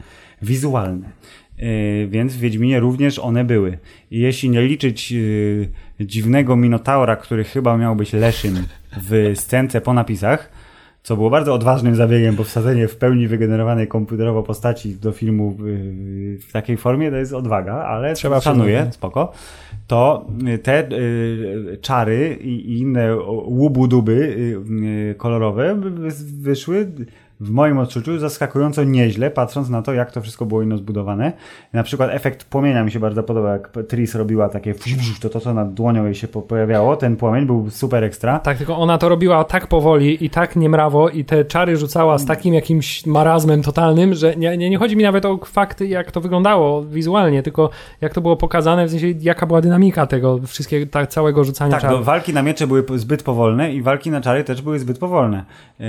[0.42, 1.10] wizualne.
[1.58, 3.78] Yy, więc w Wiedźminie również one były.
[4.10, 5.68] I jeśli nie liczyć yy,
[6.00, 8.66] dziwnego Minotaura, który chyba miał być Leszym
[8.96, 10.50] w scence po napisach,
[11.04, 15.56] co było bardzo odważnym zabiegiem, bo wsadzenie w pełni wygenerowanej komputerowo postaci do filmu
[16.48, 18.94] w takiej formie to jest odwaga, ale Trzeba szanuję, przyznać.
[18.94, 19.32] spoko.
[19.86, 26.86] To y, te y, czary i inne łubu-duby y, kolorowe wy- wyszły
[27.40, 31.32] w moim odczuciu zaskakująco nieźle, patrząc na to, jak to wszystko było inno zbudowane.
[31.72, 34.74] Na przykład efekt płomienia mi się bardzo podoba, jak Tris robiła takie
[35.20, 38.38] to to, co nad dłonią jej się po- pojawiało, ten płomień był super ekstra.
[38.38, 42.26] Tak, tylko ona to robiła tak powoli i tak niemrawo i te czary rzucała z
[42.26, 46.20] takim jakimś marazmem totalnym, że nie, nie, nie chodzi mi nawet o fakty, jak to
[46.20, 47.70] wyglądało wizualnie, tylko
[48.00, 51.80] jak to było pokazane, w sensie jaka była dynamika tego wszystkiego, tak, całego rzucania Tak,
[51.80, 51.98] czarów.
[51.98, 55.44] no, walki na miecze były zbyt powolne i walki na czary też były zbyt powolne.
[55.78, 55.86] Yy,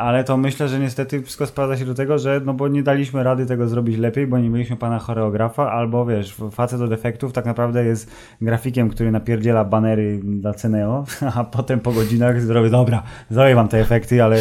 [0.00, 3.22] ale to myślę, że niestety wszystko sprowadza się do tego, że no bo nie daliśmy
[3.22, 7.44] rady tego zrobić lepiej, bo nie mieliśmy pana choreografa, albo wiesz, facet od efektów tak
[7.44, 8.10] naprawdę jest
[8.40, 11.04] grafikiem, który napierdziela banery dla Ceneo,
[11.36, 14.38] a potem po godzinach zrobię, dobra, zrobię wam te efekty, ale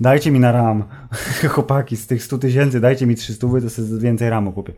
[0.00, 0.84] dajcie mi na RAM.
[1.52, 4.72] Chłopaki, z tych 100 tysięcy dajcie mi 300, to sobie więcej ramu kupię.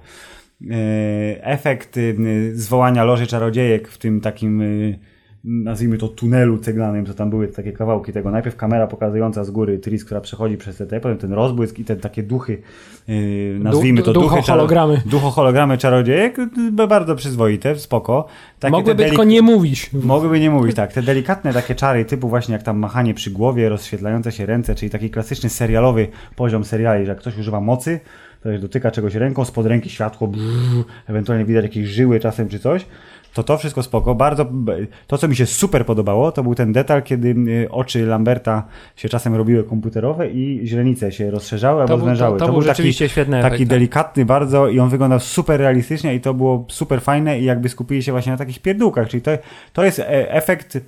[0.60, 0.74] Yy,
[1.42, 5.11] efekt yy, zwołania loży czarodziejek w tym takim yy,
[5.44, 8.30] nazwijmy to tunelu ceglanym, co tam były takie kawałki tego.
[8.30, 11.84] Najpierw kamera pokazująca z góry Tris, która przechodzi przez te, te potem ten rozbłysk i
[11.84, 12.58] te takie duchy,
[13.08, 14.94] yy, nazwijmy to Du- duchy duchohologramy.
[14.96, 16.38] czaro- duchohologramy czarodziejek,
[16.78, 18.26] yy, bardzo przyzwoite, spoko.
[18.60, 19.90] Takie Mogłyby tylko nie mówić.
[19.92, 20.92] Mogłyby nie mówić, tak.
[20.92, 24.90] Te delikatne takie czary, typu właśnie jak tam machanie przy głowie, rozświetlające się ręce, czyli
[24.90, 28.00] taki klasyczny serialowy poziom seriali, że jak ktoś używa mocy,
[28.42, 32.86] to dotyka czegoś ręką, spod ręki światło, brrr, ewentualnie widać jakieś żyły czasem czy coś,
[33.34, 34.14] to to wszystko spoko.
[34.14, 34.46] Bardzo,
[35.06, 38.64] to co mi się super podobało, to był ten detal, kiedy y, oczy Lamberta
[38.96, 42.38] się czasem robiły komputerowe i źrenice się rozszerzały albo To, był- zwężały.
[42.38, 43.60] to, to, był rzeczywiście świetny taki efekt.
[43.70, 43.78] tak.
[43.78, 48.02] delikatny bardzo i on wyglądał super realistycznie i to było super fajne i jakby skupili
[48.02, 49.30] się właśnie na takich pierdółkach, czyli to,
[49.72, 50.78] to jest e, efekt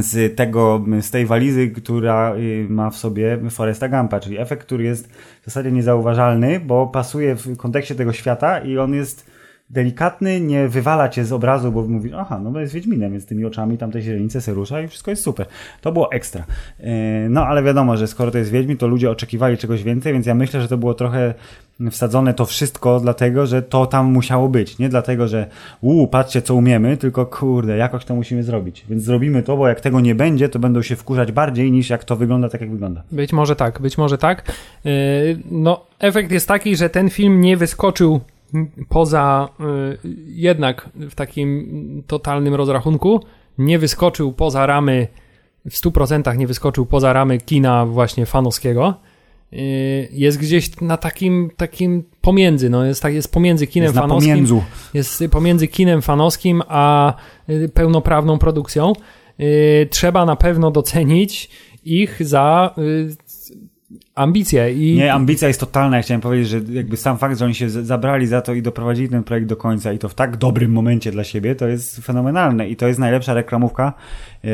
[0.00, 4.84] z tego, z tej walizy, która y, ma w sobie Foresta Gampa, czyli efekt, który
[4.84, 9.37] jest w zasadzie niezauważalny, bo pasuje w kontekście tego świata i on jest
[9.70, 13.44] delikatny, nie wywala cię z obrazu, bo mówisz, aha, no bo jest Wiedźminem, więc tymi
[13.44, 15.46] oczami tamte źrenice se rusza i wszystko jest super.
[15.80, 16.44] To było ekstra.
[16.80, 20.26] E, no ale wiadomo, że skoro to jest Wiedźmin, to ludzie oczekiwali czegoś więcej, więc
[20.26, 21.34] ja myślę, że to było trochę
[21.90, 24.78] wsadzone to wszystko dlatego, że to tam musiało być.
[24.78, 25.46] Nie dlatego, że
[25.80, 28.84] uuu, patrzcie co umiemy, tylko kurde, jakoś to musimy zrobić.
[28.90, 32.04] Więc zrobimy to, bo jak tego nie będzie, to będą się wkurzać bardziej niż jak
[32.04, 33.02] to wygląda tak, jak wygląda.
[33.12, 34.52] Być może tak, być może tak.
[34.86, 34.90] E,
[35.50, 38.20] no, efekt jest taki, że ten film nie wyskoczył
[38.88, 43.20] poza y, jednak w takim totalnym rozrachunku
[43.58, 45.08] nie wyskoczył poza ramy
[45.70, 48.94] w 100% nie wyskoczył poza ramy kina właśnie fanowskiego.
[49.52, 54.32] Y, jest gdzieś na takim, takim pomiędzy, no jest, tak, jest pomiędzy kinem jest fanowskim.
[54.32, 54.62] Pomiędzu.
[54.94, 57.14] Jest pomiędzy kinem fanowskim a
[57.50, 58.92] y, pełnoprawną produkcją.
[59.90, 61.50] Trzeba na pewno docenić
[61.84, 62.74] ich za
[64.14, 64.96] ambicje i...
[64.96, 65.96] Nie, ambicja jest totalna.
[65.96, 69.08] Ja chciałem powiedzieć, że jakby sam fakt, że oni się zabrali za to i doprowadzili
[69.08, 72.68] ten projekt do końca i to w tak dobrym momencie dla siebie, to jest fenomenalne
[72.68, 73.92] i to jest najlepsza reklamówka
[74.42, 74.50] yy,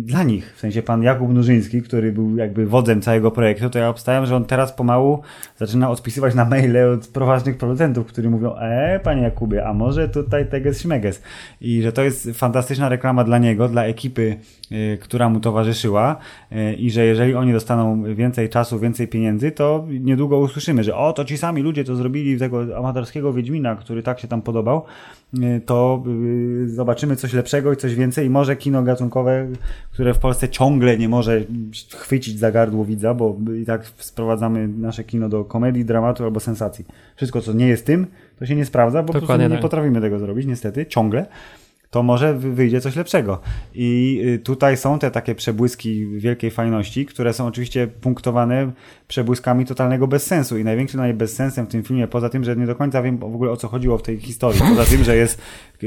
[0.00, 0.54] dla nich.
[0.56, 4.36] W sensie pan Jakub Nurzyński, który był jakby wodzem całego projektu, to ja obstawiam, że
[4.36, 5.22] on teraz pomału
[5.56, 10.48] zaczyna odpisywać na maile od poważnych producentów, którzy mówią, e, panie Jakubie, a może tutaj
[10.50, 11.22] teges śmeges.
[11.60, 14.36] I że to jest fantastyczna reklama dla niego, dla ekipy,
[15.00, 16.16] która mu towarzyszyła
[16.50, 21.12] yy, i że jeżeli oni dostaną więcej czasu, więcej pieniędzy, to niedługo usłyszymy, że o,
[21.12, 24.84] to ci sami ludzie to zrobili tego amatorskiego Wiedźmina, który tak się tam podobał,
[25.34, 26.02] y, to
[26.64, 29.48] y, zobaczymy coś lepszego i coś więcej i może kino gatunkowe,
[29.92, 31.40] które w Polsce ciągle nie może
[31.90, 36.84] chwycić za gardło widza, bo i tak sprowadzamy nasze kino do komedii, dramatu albo sensacji.
[37.16, 38.06] Wszystko, co nie jest tym,
[38.38, 39.62] to się nie sprawdza, bo Dokładnie po prostu nie tak.
[39.62, 41.26] potrafimy tego zrobić, niestety, ciągle
[41.94, 43.38] to może wyjdzie coś lepszego.
[43.74, 48.70] I y, tutaj są te takie przebłyski wielkiej fajności, które są oczywiście punktowane
[49.08, 50.58] przebłyskami totalnego bezsensu.
[50.58, 53.50] I największym bezsensem w tym filmie, poza tym, że nie do końca wiem w ogóle
[53.50, 55.42] o co chodziło w tej historii, poza tym, że jest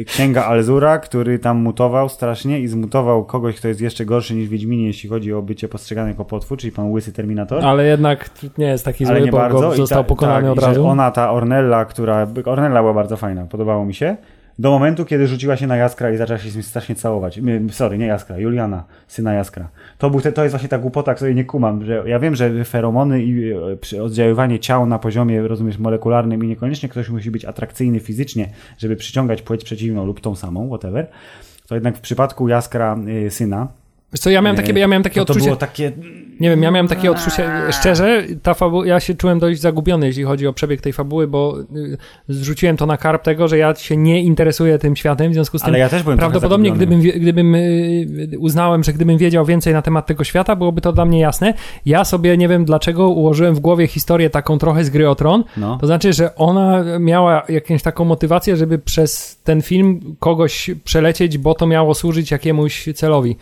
[0.06, 4.88] księga Alzura, który tam mutował strasznie i zmutował kogoś, kto jest jeszcze gorszy niż Wiedźminie,
[4.88, 7.66] jeśli chodzi o bycie postrzegany jako potwór, czyli pan Łysy Terminator.
[7.66, 9.76] Ale jednak nie jest taki zły, nie bo bardzo.
[9.76, 10.88] został ta, pokonany tak, od razu.
[10.88, 12.28] ona, ta Ornella, która...
[12.46, 14.18] Ornella była bardzo fajna, podobało mi się
[14.60, 17.40] do momentu, kiedy rzuciła się na Jaskra i zaczęła się z nim strasznie całować.
[17.72, 19.70] Sorry, nie Jaskra, Juliana, syna Jaskra.
[19.98, 22.66] To, był te, to jest właśnie ta głupota, której nie kumam, że ja wiem, że
[22.66, 23.52] feromony i
[23.94, 28.96] e, oddziaływanie ciał na poziomie, rozumiesz, molekularnym i niekoniecznie ktoś musi być atrakcyjny fizycznie, żeby
[28.96, 31.08] przyciągać płeć przeciwną lub tą samą, whatever,
[31.68, 33.68] to jednak w przypadku Jaskra y, syna,
[34.14, 35.40] Wiesz co, ja miałem takie, ja miałem takie to odczucie...
[35.40, 35.92] To było takie...
[36.40, 38.86] Nie wiem, ja miałem takie odczucie, szczerze, ta fabu...
[38.86, 41.98] ja się czułem dość zagubiony, jeśli chodzi o przebieg tej fabuły, bo y,
[42.30, 45.62] zrzuciłem to na karp tego, że ja się nie interesuję tym światem, w związku z
[45.62, 49.82] tym Ale ja też byłem prawdopodobnie gdybym, gdybym y, uznałem, że gdybym wiedział więcej na
[49.82, 51.54] temat tego świata, byłoby to dla mnie jasne.
[51.86, 55.44] Ja sobie nie wiem dlaczego ułożyłem w głowie historię taką trochę z gry o tron,
[55.58, 55.78] no.
[55.82, 61.54] to znaczy, że ona miała jakąś taką motywację, żeby przez ten film kogoś przelecieć, bo
[61.54, 63.38] to miało służyć jakiemuś celowi.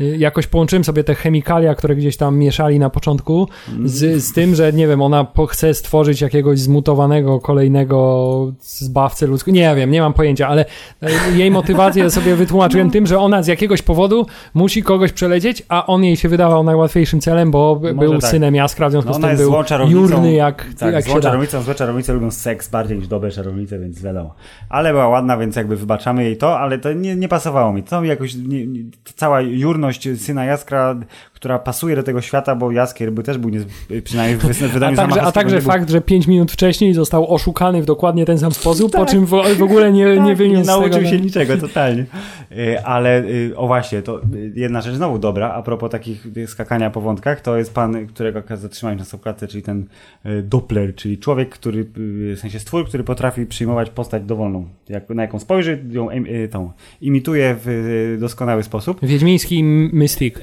[0.00, 3.48] Y, jakoś połączyłem sobie te chemikalia, które gdzieś tam mieszali na początku,
[3.84, 9.54] z, z tym, że nie wiem, ona chce stworzyć jakiegoś zmutowanego kolejnego zbawcę ludzkiego.
[9.54, 10.64] Nie wiem, nie mam pojęcia, ale
[11.02, 15.86] e, jej motywację sobie wytłumaczyłem tym, że ona z jakiegoś powodu musi kogoś przelecieć, a
[15.86, 18.30] on jej się wydawał najłatwiejszym celem, bo Może był tak.
[18.30, 19.54] synem Jaskra, w związku no z tym był
[19.88, 24.02] jurny jak, tak, jak złą czarownicą, złe czarownice lubią seks bardziej niż dobre czarownice, więc
[24.02, 24.34] wiadomo.
[24.68, 27.82] Ale była ładna, więc jakby wybaczamy jej to, ale to nie, nie pasowało mi.
[27.82, 28.80] To mi jakoś nie, nie,
[29.14, 29.40] cała
[29.86, 30.94] jurność syna Jaskra,
[31.36, 33.60] która pasuje do tego świata, bo Jaskier by też był nie,
[34.04, 37.84] przynajmniej w wydaniu A także, a także fakt, że 5 minut wcześniej został oszukany w
[37.84, 39.00] dokładnie ten sam sposób, tak.
[39.00, 42.06] po czym w, w ogóle nie, tak, nie wyniósł nie nauczył tego, się niczego, totalnie.
[42.52, 44.20] Y, ale y, o właśnie, to
[44.54, 48.98] jedna rzecz znowu dobra, a propos takich skakania po wątkach, to jest pan, którego zatrzymałeś
[48.98, 49.86] na stopklatce, czyli ten
[50.26, 54.68] y, Doppler, czyli człowiek, który, w sensie stwór, który potrafi przyjmować postać dowolną.
[54.88, 56.08] Jak, na jaką spojrzy, ją
[56.50, 58.98] tą, imituje w doskonały sposób.
[59.02, 60.40] Wiedźmiński Mystik.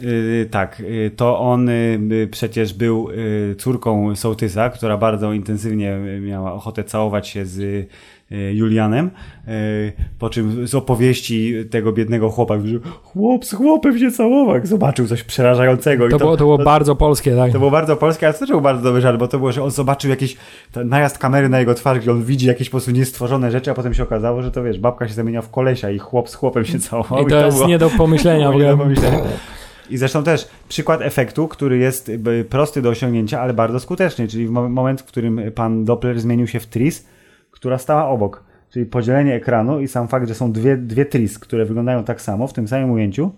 [0.51, 0.82] Tak,
[1.15, 1.69] to on
[2.31, 3.07] przecież był
[3.57, 7.87] córką Sołtysa, która bardzo intensywnie miała ochotę całować się z
[8.53, 9.11] Julianem,
[10.19, 15.23] po czym z opowieści tego biednego chłopa, że chłop z chłopem się całował, zobaczył coś
[15.23, 16.09] przerażającego.
[16.09, 17.51] To, to, było, to było to, bardzo polskie, tak?
[17.51, 19.63] To było bardzo polskie, ale to też był bardzo dobry żart, bo to było, że
[19.63, 20.37] on zobaczył jakiś
[20.85, 23.93] najazd kamery na jego twarz, gdzie on widzi jakieś po prostu niestworzone rzeczy, a potem
[23.93, 26.79] się okazało, że to wiesz, babka się zamienia w kolesia i chłop z chłopem się
[26.79, 27.19] całował.
[27.19, 28.51] I to, i to jest było, nie do pomyślenia.
[28.55, 29.19] nie do pomyślenia.
[29.89, 32.11] I zresztą też przykład efektu, który jest
[32.49, 36.59] prosty do osiągnięcia, ale bardzo skuteczny, czyli w moment, w którym pan Doppler zmienił się
[36.59, 37.07] w Tris,
[37.51, 38.43] która stała obok.
[38.69, 42.47] Czyli podzielenie ekranu i sam fakt, że są dwie, dwie tris, które wyglądają tak samo
[42.47, 43.31] w tym samym ujęciu,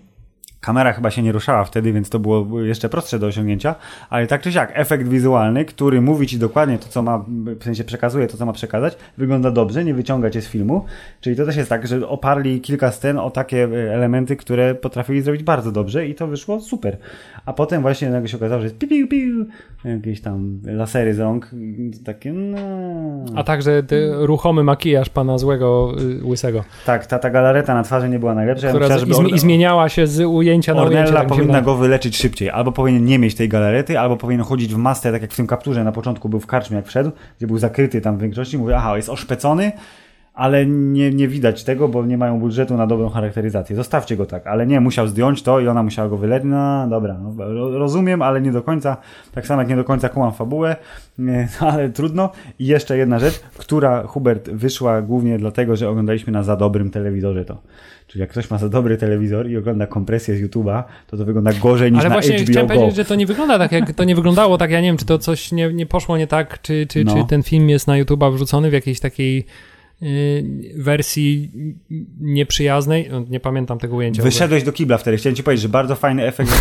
[0.66, 3.76] Kamera chyba się nie ruszała wtedy, więc to było jeszcze prostsze do osiągnięcia,
[4.10, 7.26] ale tak czy siak, efekt wizualny, który mówi ci dokładnie to, co ma,
[7.60, 10.86] w sensie przekazuje to, co ma przekazać, wygląda dobrze, nie wyciąga cię z filmu.
[11.22, 15.22] Czyli to też jest tak, że oparli kilka scen o takie e, elementy, które potrafili
[15.22, 16.98] zrobić bardzo dobrze i to wyszło super.
[17.46, 19.46] A potem właśnie nagle się okazało, że jest piu, piu, piu,
[19.86, 21.52] jakieś tam lasery z rąk,
[22.06, 22.58] takie no...
[23.36, 23.84] A także
[24.18, 26.64] ruchomy makijaż pana złego, y, łysego.
[26.86, 28.70] Tak, ta, ta galareta na twarzy nie była najlepsza.
[28.70, 31.20] Która ja myślałem, i, i zmieniała się z ujęcia na Ornella.
[31.20, 32.50] Tak powinna go wyleczyć szybciej.
[32.50, 35.48] Albo powinien nie mieć tej galarety, albo powinien chodzić w masce, tak jak w tym
[35.48, 38.58] kapturze na początku był w karczmie, jak wszedł, gdzie był zakryty tam w większości.
[38.58, 39.72] Mówię, aha, jest oszpecony,
[40.36, 43.76] ale nie, nie widać tego, bo nie mają budżetu na dobrą charakteryzację.
[43.76, 46.50] Zostawcie go tak, ale nie, musiał zdjąć to i ona musiała go wyleczyć.
[46.50, 47.34] No dobra, no,
[47.78, 48.98] rozumiem, ale nie do końca,
[49.34, 50.76] tak samo jak nie do końca kumam fabułę,
[51.18, 52.30] nie, ale trudno.
[52.60, 57.46] I jeszcze jedna rzecz, która Hubert wyszła głównie dlatego, że oglądaliśmy na za dobrym telewizorze
[57.46, 57.58] to.
[58.16, 61.54] Czyli jak ktoś ma za dobry telewizor i ogląda kompresję z YouTube'a, to to wygląda
[61.54, 62.74] gorzej niż Ale na właśnie HBO chciałem Go.
[62.74, 65.06] powiedzieć, że to nie wygląda tak, jak to nie wyglądało tak, ja nie wiem, czy
[65.06, 67.14] to coś nie, nie poszło nie tak, czy, czy, No.
[67.16, 69.46] czy ten film jest na YouTube'a wrzucony w jakiejś takiej
[70.76, 71.52] wersji
[72.22, 73.08] nieprzyjaznej.
[73.12, 74.24] No, Nie pamiętam tego ujęcia.
[74.24, 75.18] Wyszedłeś do kibla wtedy.
[75.18, 76.52] Chciałem ci powiedzieć, że bardzo fajny efekt,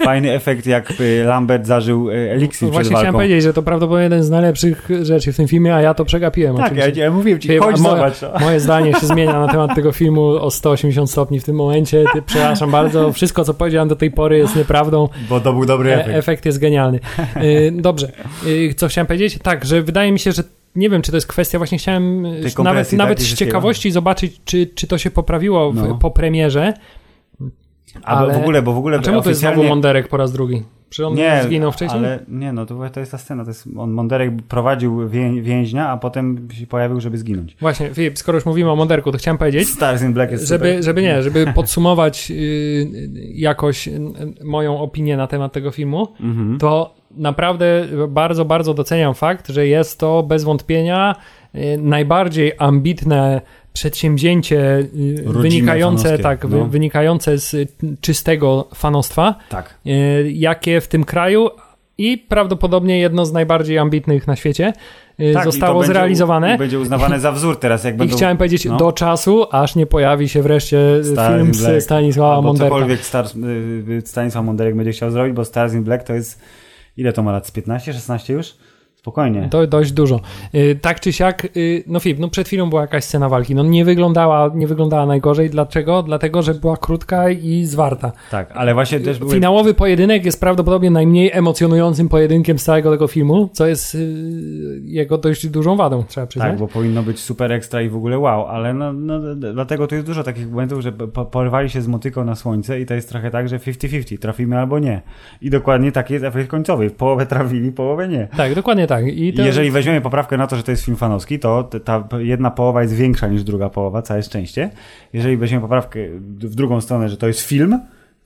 [0.00, 2.98] y, fajny efekt jak y, Lambert zażył y, eliksir Właśnie walką.
[2.98, 6.04] chciałem powiedzieć, że to prawdopodobnie jeden z najlepszych rzeczy w tym filmie, a ja to
[6.04, 6.56] przegapiłem.
[6.56, 7.02] Tak, ja, oczywiście.
[7.02, 8.22] ja mówiłem ci, chodź moje- zobacz.
[8.22, 8.40] no.
[8.40, 12.04] Moje zdanie się zmienia na temat tego filmu o 180 stopni w tym momencie.
[12.12, 15.08] Ty, przepraszam bardzo, wszystko co powiedziałem do tej pory jest nieprawdą.
[15.28, 16.16] Bo to był dobry E, efekt.
[16.18, 17.00] efekt jest genialny.
[17.42, 18.12] Y, Dobrze,
[18.46, 19.38] Y, co chciałem powiedzieć?
[19.42, 20.42] Tak, że wydaje mi się, że
[20.76, 23.90] nie wiem, czy to jest kwestia, właśnie chciałem Tej nawet, nawet tak, i z ciekawości
[23.90, 25.94] zobaczyć, czy, czy to się poprawiło w, No.
[25.94, 26.74] po premierze.
[28.02, 29.70] Ale- w ogóle, bo w ogóle A czemu to jest znowu oficjalnie...
[29.70, 30.62] Monderek po raz drugi?
[30.90, 31.98] Czy on Nie, zginął wcześniej?
[32.04, 33.44] ale nie, no to, to jest ta scena.
[33.44, 37.56] To jest, on Monderek prowadził wię, więźnia, a potem się pojawił, żeby zginąć.
[37.60, 40.68] Właśnie, Filip, skoro już mówimy o Monderku, to chciałem powiedzieć, Stars in Black jest żeby,
[40.68, 40.84] super.
[40.84, 42.90] żeby nie, żeby podsumować y,
[43.34, 44.00] jakoś y,
[44.44, 46.58] moją opinię na temat tego filmu, Mhm.
[46.58, 51.16] to naprawdę bardzo, bardzo doceniam fakt, że jest to bez wątpienia
[51.54, 53.40] y, najbardziej ambitne
[53.74, 56.64] przedsięwzięcie y, wynikające, fanowskie, tak, no.
[56.64, 59.74] wynikające z czystego fanostwa, Tak.
[59.86, 61.50] y, jakie w tym kraju
[61.98, 64.72] i prawdopodobnie jedno z najbardziej ambitnych na świecie
[65.20, 66.54] y, tak i zostało będzie- zrealizowane.
[66.54, 68.16] i Będzie uznawane za wzór teraz, jak I będą...
[68.16, 68.76] chciałem powiedzieć no.
[68.76, 71.82] do czasu, aż nie pojawi się wreszcie Stars film in z Black.
[71.82, 72.74] Stanisława Monderka.
[72.74, 73.34] cokolwiek Stars,
[73.88, 76.40] y, Stanisław Monderek będzie chciał zrobić, bo Stars in Black to jest...
[76.96, 77.46] Ile to ma lat?
[77.46, 78.54] Z 15, 16 już?
[79.04, 79.48] Spokojnie.
[79.50, 80.20] To dość dużo.
[80.54, 83.54] Y, tak czy siak, y, no Filip, no przed chwilą była jakaś scena walki.
[83.54, 85.50] No nie wyglądała, nie wyglądała najgorzej.
[85.50, 86.02] Dlaczego?
[86.02, 88.12] Dlatego, że była krótka i zwarta.
[88.30, 89.34] Tak, ale właśnie też były...
[89.34, 95.18] Finałowy pojedynek jest prawdopodobnie najmniej emocjonującym pojedynkiem z całego tego filmu, co jest y, jego
[95.18, 96.50] dość dużą wadą, trzeba przyznać.
[96.50, 99.94] Tak, bo powinno być super ekstra i w ogóle wow, ale no, no dlatego tu
[99.94, 103.08] jest dużo takich momentów, że po, porwali się z motyką na słońce i to jest
[103.08, 105.02] trochę tak, że 50-50, trafimy albo nie.
[105.42, 106.90] I dokładnie taki jest efekt końcowy.
[106.90, 108.28] Połowę trafili, połowę nie.
[108.36, 108.93] Tak, dokładnie tak.
[109.00, 112.08] I I to, jeżeli weźmiemy poprawkę na to, że to jest film fanowski, to ta
[112.18, 114.70] jedna połowa jest większa niż druga połowa, całe szczęście.
[115.12, 117.80] Jeżeli weźmiemy poprawkę w drugą stronę, że to jest film,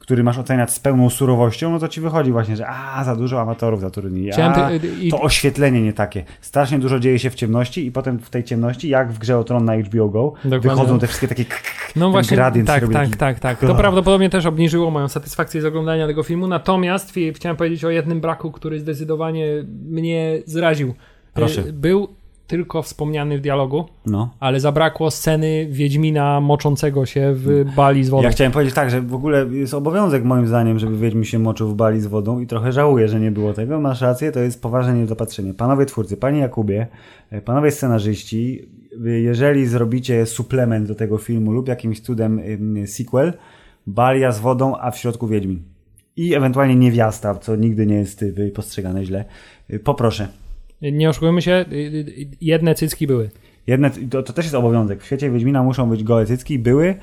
[0.08, 3.40] który masz oceniać z pełną surowością, no to ci wychodzi właśnie, że a, za dużo
[3.40, 6.24] amatorów zatrudnili, a, ty- i- to oświetlenie nie takie.
[6.40, 9.44] Strasznie dużo dzieje się w ciemności i potem w tej ciemności, jak w Grze o
[9.44, 10.70] Tron na HBO Go, Dokładnie.
[10.70, 11.44] wychodzą te wszystkie takie
[11.96, 13.58] No właśnie, gradient tak, tak, tak, tak.
[13.60, 16.46] To prawdopodobnie też obniżyło moją satysfakcję z oglądania tego filmu.
[16.46, 19.46] Natomiast chciałem powiedzieć o jednym braku, który zdecydowanie
[19.88, 20.94] mnie zraził.
[21.34, 21.60] Proszę.
[21.60, 22.08] Y, Był
[22.48, 24.30] tylko wspomniany w dialogu, No.
[24.40, 28.22] ale zabrakło sceny Wiedźmina moczącego się w bali z wodą.
[28.22, 31.68] Ja chciałem powiedzieć tak, że w ogóle jest obowiązek moim zdaniem, żeby Wiedźmin się moczył
[31.68, 33.80] w bali z wodą i trochę żałuję, że nie było tego.
[33.80, 35.54] Masz rację, to jest poważne niedopatrzenie.
[35.54, 36.86] Panowie twórcy, panie Jakubie,
[37.30, 38.68] e, panowie scenarzyści,
[39.04, 42.40] jeżeli zrobicie suplement do tego filmu lub jakimś cudem
[42.86, 43.32] sequel,
[43.86, 45.62] balia z wodą, a w środku Wiedźmin.
[46.16, 49.24] I ewentualnie niewiasta, co nigdy nie jest y, postrzegane źle.
[49.72, 50.28] Y, Poproszę.
[50.82, 53.30] Nie oszukujmy się, y, y, jedne cycki były.
[53.66, 55.02] Jedne, to, to też jest obowiązek.
[55.02, 56.94] W świecie Wiedźmina muszą być gołe cycki, były,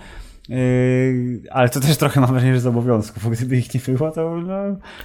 [0.50, 4.12] yy, ale to też trochę mam wrażenie, że z obowiązku, bo gdyby ich nie było,
[4.12, 4.56] to, no,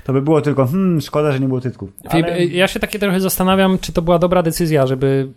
[0.05, 1.93] to by było tylko, hmm, szkoda, że nie było cycków.
[2.09, 2.39] Ale...
[2.39, 5.29] y, Ja się takie trochę zastanawiam, czy to była dobra decyzja, żeby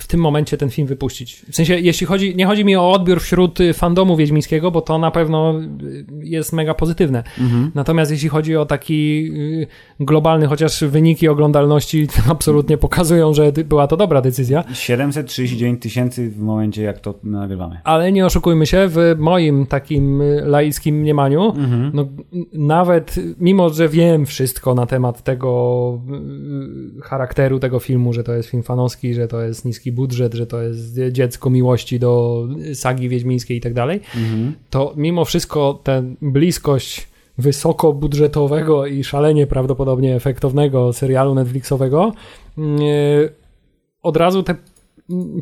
[0.00, 1.42] w tym momencie ten film wypuścić.
[1.50, 4.98] W sensie, jeśli chodzi, nie chodzi mi o odbiór wśród y, fandomu wiedźmińskiego, bo to
[4.98, 7.22] na pewno y, jest mega pozytywne.
[7.40, 7.70] Mhm.
[7.74, 9.66] Natomiast jeśli chodzi o taki y,
[10.04, 16.82] globalny, chociaż wyniki oglądalności absolutnie pokazują, że była to dobra decyzja, 739 tysięcy w momencie,
[16.82, 17.80] jak to nagrywamy.
[17.84, 21.90] ale nie oszukujmy się, w moim takim laickim mniemaniu, Mhm.
[21.94, 22.08] no,
[22.52, 26.00] nawet mimo, że wiem wszystko na temat tego
[27.02, 30.62] charakteru tego filmu, że to jest film fanowski, że to jest niski budżet, że to
[30.62, 32.44] jest dziecko miłości do
[32.74, 34.54] sagi wiedźmińskiej i tak dalej, Mhm.
[34.70, 42.12] to mimo wszystko tę bliskość wysokobudżetowego i szalenie prawdopodobnie efektownego serialu Netflixowego
[42.58, 42.78] mm,
[44.02, 44.54] od razu tę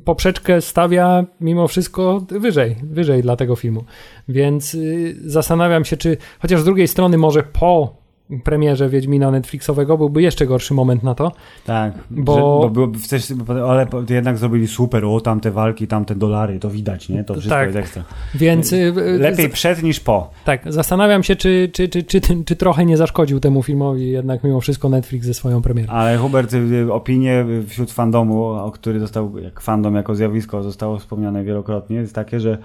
[0.05, 3.85] poprzeczkę stawia mimo wszystko wyżej, wyżej dla tego filmu.
[4.29, 7.97] Więc y, zastanawiam się, czy chociaż z drugiej strony może po
[8.45, 11.33] premierze Wiedźmina Netflixowego byłby jeszcze gorszy moment na to.
[11.67, 13.29] Tak, Bo- że, bo byłoby coś,
[13.69, 17.25] ale jednak zrobili super, o tamte walki, tamte dolary, to widać, nie?
[17.25, 17.67] To wszystko Tak.
[17.67, 18.05] jest ekstra.
[18.35, 20.31] Więc y, y, Lepiej przed niż po.
[20.45, 24.61] Tak, zastanawiam się, czy, czy, czy, czy, czy trochę nie zaszkodził temu filmowi jednak mimo
[24.61, 25.93] wszystko Netflix ze swoją premierą.
[25.93, 31.45] Ale Hubert, y, opinie wśród fandomu, o który został, jak fandom jako zjawisko zostało wspomniane
[31.45, 32.59] wielokrotnie, jest takie, że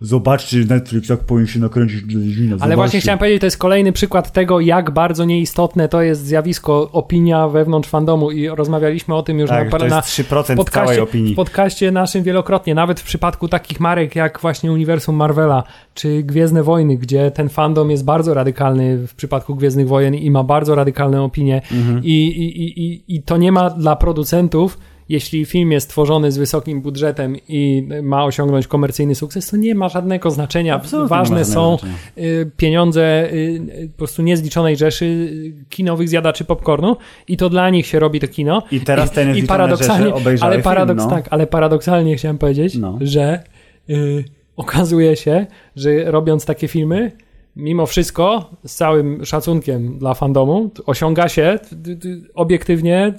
[0.00, 2.56] zobaczcie Netflix, jak powinien się nakręcić Wiedźmina.
[2.60, 6.88] Ale właśnie chciałem powiedzieć, to jest kolejny przykład tego, jak bardzo nieistotne to jest zjawisko,
[6.92, 10.56] opinia wewnątrz fandomu i rozmawialiśmy o tym już Tak, na, to na jest 3% całej
[10.56, 11.32] podcaście, opinii.
[11.32, 15.62] w podcaście naszym wielokrotnie, nawet w przypadku takich marek jak właśnie Uniwersum Marvela
[15.94, 20.44] czy Gwiezdne Wojny, gdzie ten fandom jest bardzo radykalny w przypadku Gwiezdnych Wojen i ma
[20.44, 22.00] bardzo radykalne opinie Mhm.
[22.04, 24.78] I, i, i, i to nie ma dla producentów
[25.08, 29.88] jeśli film jest tworzony z wysokim budżetem i ma osiągnąć komercyjny sukces, to nie ma
[29.88, 30.74] żadnego znaczenia.
[30.74, 31.94] Absolutnie nie Ważne żadnego są znaczenia.
[32.18, 36.96] y, pieniądze y, po prostu niezliczonej rzeszy y, kinowych zjadaczy popcornu
[37.28, 38.62] i to dla nich się robi to kino.
[38.72, 41.16] I teraz te I, i paradoksalnie, ale, paradoks, film, no.
[41.16, 42.98] tak, ale paradoksalnie chciałem powiedzieć, No.
[43.00, 43.42] że
[43.90, 44.24] y,
[44.56, 45.46] okazuje się,
[45.76, 47.12] że robiąc takie filmy,
[47.56, 51.58] mimo wszystko, z całym szacunkiem dla fandomu, osiąga się
[52.34, 53.14] obiektywnie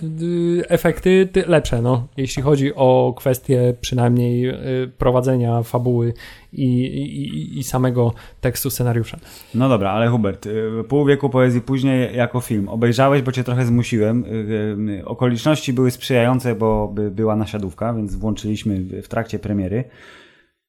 [0.70, 4.56] efekty lepsze, no, jeśli chodzi o kwestie przynajmniej y,
[4.98, 6.14] prowadzenia fabuły
[6.54, 9.18] i, i, i samego tekstu scenariusza.
[9.56, 12.70] No dobra, ale Hubert, y, pół wieku poezji później jako film.
[12.70, 14.26] Obejrzałeś, bo cię trochę zmusiłem.
[14.26, 19.84] Y, Okoliczności były sprzyjające, bo by była nasiadówka, więc włączyliśmy w trakcie premiery.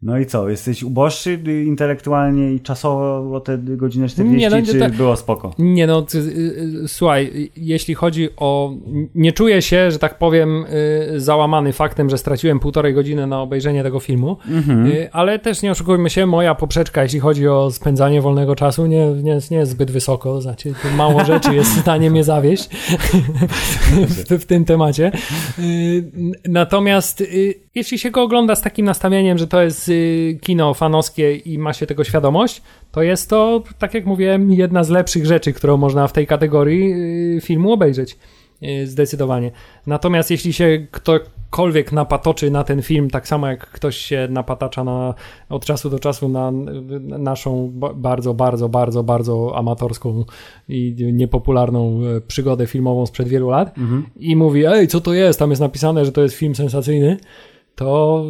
[0.03, 4.97] No i co, jesteś uboższy intelektualnie i czasowo o te godzinę 40, Nie, no, czy
[4.97, 5.55] było spoko?
[5.59, 6.23] Nie no, ty, y,
[6.85, 8.73] y, słuchaj, jeśli chodzi o...
[9.15, 10.65] Nie czuję się, że tak powiem,
[11.15, 14.93] y, załamany faktem, że straciłem półtorej godziny na obejrzenie tego filmu, Mhm.
[15.13, 19.39] ale też nie oszukujmy się, moja poprzeczka, jeśli chodzi o spędzanie wolnego czasu, nie, nie,
[19.51, 22.69] nie jest zbyt wysoko, znaczy mało rzeczy jest w stanie mnie zawieść
[24.29, 25.13] w, w tym temacie.
[26.49, 27.23] Natomiast
[27.77, 31.73] jeśli się go ogląda z takim nastawieniem, że to jest y, kino fanowskie i ma
[31.73, 32.63] się tego świadomość,
[32.93, 36.93] to jest to, tak jak mówiłem, jedna z lepszych rzeczy, którą można w tej kategorii
[37.37, 38.19] y, filmu obejrzeć.
[38.63, 39.51] Y, Zdecydowanie.
[39.87, 45.15] Natomiast jeśli się ktokolwiek napatoczy na ten film, tak samo jak ktoś się napatacza na,
[45.49, 50.25] od czasu do czasu na na naszą ba- bardzo, bardzo, bardzo, bardzo amatorską
[50.69, 53.75] i niepopularną e, przygodę filmową sprzed wielu lat
[54.17, 55.39] i mówi, ej, co to jest?
[55.39, 57.17] Tam jest napisane, że to jest film sensacyjny.
[57.77, 58.25] To,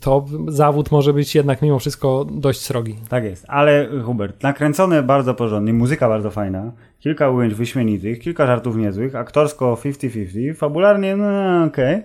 [0.00, 2.96] to zawód może być jednak mimo wszystko dość srogi.
[3.08, 8.76] Tak jest, ale Hubert, nakręcone bardzo porządnie, muzyka bardzo fajna, kilka ujęć wyśmienitych, kilka żartów
[8.76, 11.94] niezłych, aktorsko 50-50, fabularnie, no okej.
[11.94, 12.02] E,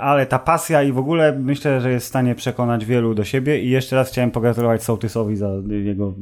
[0.00, 3.62] Ale ta pasja i w ogóle myślę, że jest w stanie przekonać wielu do siebie
[3.62, 5.48] i jeszcze raz chciałem pogratulować Sołtysowi za
[5.84, 6.14] jego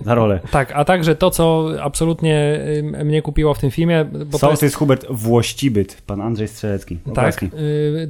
[0.00, 0.40] e, za rolę.
[0.50, 2.60] Tak, a także to, co absolutnie
[3.00, 6.98] y, mnie kupiło w tym filmie, bo to jest Sołtys Hubert Włościbyt, pan Andrzej Strzelecki.
[7.14, 7.44] Tak,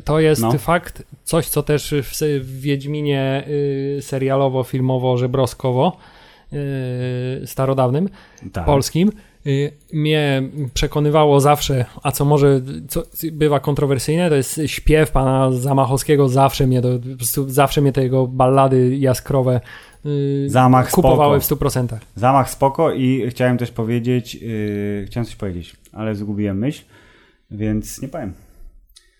[0.04, 0.52] to jest No.
[0.58, 3.44] fakt, coś co też w, Wiedźminie
[4.00, 5.96] serialowo, filmowo, żebroskowo
[7.44, 8.08] starodawnym,
[8.52, 8.64] tak.
[8.64, 9.10] polskim
[9.92, 10.42] mnie
[10.74, 16.82] przekonywało zawsze, a co może co bywa kontrowersyjne, to jest śpiew pana Zamachowskiego, zawsze mnie,
[17.16, 19.60] prostu zawsze mnie te jego ballady jaskrowe
[20.06, 21.70] y, Zamach kupowały spoko.
[21.70, 21.96] w 100%.
[22.16, 26.82] Zamach spoko i chciałem też powiedzieć, yy, chciałem coś powiedzieć, ale zgubiłem myśl,
[27.50, 28.32] więc nie powiem.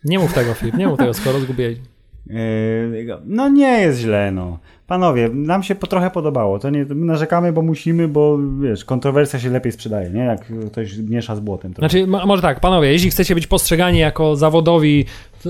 [0.05, 1.79] Nie mów tego, Filip, nie mów tego, skoro zgubiłeś.
[2.27, 4.59] Yy, No nie jest źle, no.
[4.91, 6.59] Panowie, nam się po trochę podobało.
[6.59, 10.21] To nie my narzekamy, bo musimy, bo wiesz, kontrowersja się lepiej sprzedaje, nie?
[10.21, 11.75] Jak ktoś miesza z błotem.
[11.75, 11.91] trochę.
[11.91, 15.05] Znaczy, mo- może tak, panowie, jeśli chcecie być postrzegani jako zawodowi,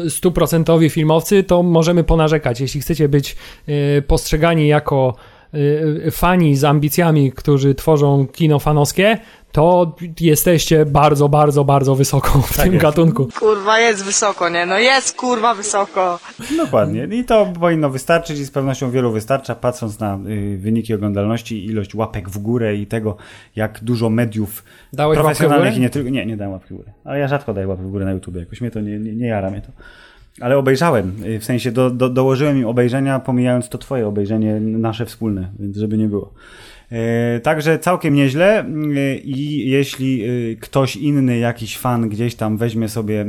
[0.08, 2.60] stuprocentowi filmowcy, to możemy ponarzekać.
[2.60, 3.36] Jeśli chcecie być
[3.68, 5.14] y, postrzegani jako
[6.10, 9.18] fani z ambicjami, którzy tworzą kino fanowskie,
[9.52, 12.82] to jesteście bardzo, bardzo, bardzo wysoko w tym jest.
[12.82, 13.28] gatunku.
[13.38, 14.66] Kurwa, jest wysoko, nie?
[14.66, 16.18] No jest kurwa wysoko.
[16.56, 17.08] Dokładnie.
[17.10, 21.94] I to powinno wystarczyć i z pewnością wielu wystarcza, patrząc na y, wyniki oglądalności, ilość
[21.94, 23.16] łapek w górę i tego,
[23.56, 25.78] jak dużo mediów Dałeś łapkę w profesjonalnych górę?
[25.78, 26.10] i nie tylko.
[26.10, 26.92] Nie, nie dałem łapki w górę.
[27.04, 28.36] Ale ja rzadko daję łapkę w górę na YouTube.
[28.36, 29.72] Jakoś mnie to nie, nie, nie jara mnie to.
[30.40, 35.06] Ale obejrzałem, y, w sensie do, do, dołożyłem im obejrzenia, pomijając to twoje obejrzenie, nasze
[35.06, 36.32] wspólne, więc żeby nie było.
[36.92, 40.26] E, Także całkiem nieźle e, i jeśli e,
[40.56, 43.24] ktoś inny, jakiś fan gdzieś tam weźmie sobie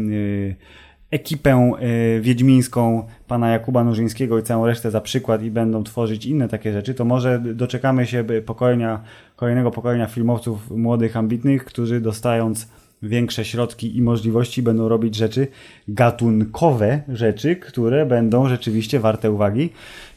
[1.12, 1.72] ekipę
[2.18, 6.74] y, wiedźmińską pana Jakuba Nurzyńskiego i całą resztę za przykład i będą tworzyć inne takie
[6.74, 9.02] rzeczy, to może doczekamy się pokolenia,
[9.36, 12.68] kolejnego pokolenia filmowców młodych, ambitnych, którzy dostając
[13.04, 15.48] większe środki i możliwości będą robić rzeczy
[15.88, 19.70] gatunkowe, rzeczy, które będą rzeczywiście warte uwagi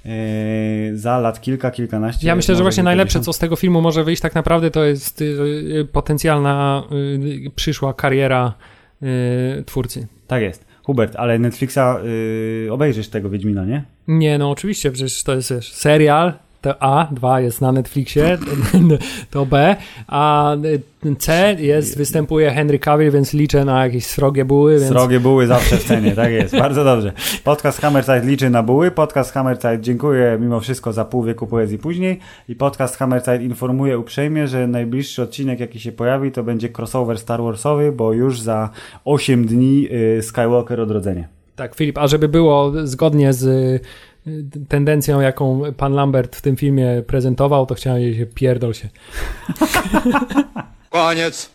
[0.04, 0.12] yy,
[0.98, 2.26] za lat kilka, kilkanaście.
[2.26, 5.20] Ja myślę, że właśnie najlepsze, co z tego filmu może wyjść tak naprawdę, to jest
[5.20, 6.82] y, y, potencjalna
[7.46, 8.54] y, przyszła kariera
[9.66, 10.06] twórcy.
[10.26, 10.66] Tak jest.
[10.82, 11.78] Hubert, ale Netflixa
[12.70, 13.84] obejrzysz tego Wiedźmina, nie?
[14.08, 16.32] Nie, no oczywiście, przecież to jest wiesz, serial,
[16.64, 18.38] to A, dwa jest na Netflixie,
[19.30, 19.76] to B,
[20.08, 20.56] a
[21.18, 25.76] C jest, występuje Henry Cavill, więc liczę na jakieś srogie buły, więc Srogie buły zawsze
[25.76, 26.58] w cenie, tak jest.
[26.58, 27.12] Bardzo dobrze.
[27.44, 28.90] Podcast Hammerzeit liczy na buły.
[28.90, 32.18] Podcast Hammerzeit dziękuję mimo wszystko za pół wieku poezji później.
[32.48, 37.42] I podcast Hammerzeit informuje uprzejmie, że najbliższy odcinek, jaki się pojawi, to będzie crossover Star
[37.42, 38.70] Warsowy, bo już za
[39.04, 39.88] 8 dni
[40.18, 41.28] y, Skywalker Odrodzenie.
[41.56, 43.82] tak, Filip, a żeby było zgodnie z
[44.68, 48.88] tendencją, jaką pan Lambert w tym filmie prezentował, to chciałem się pierdol się.
[50.90, 51.50] Koniec.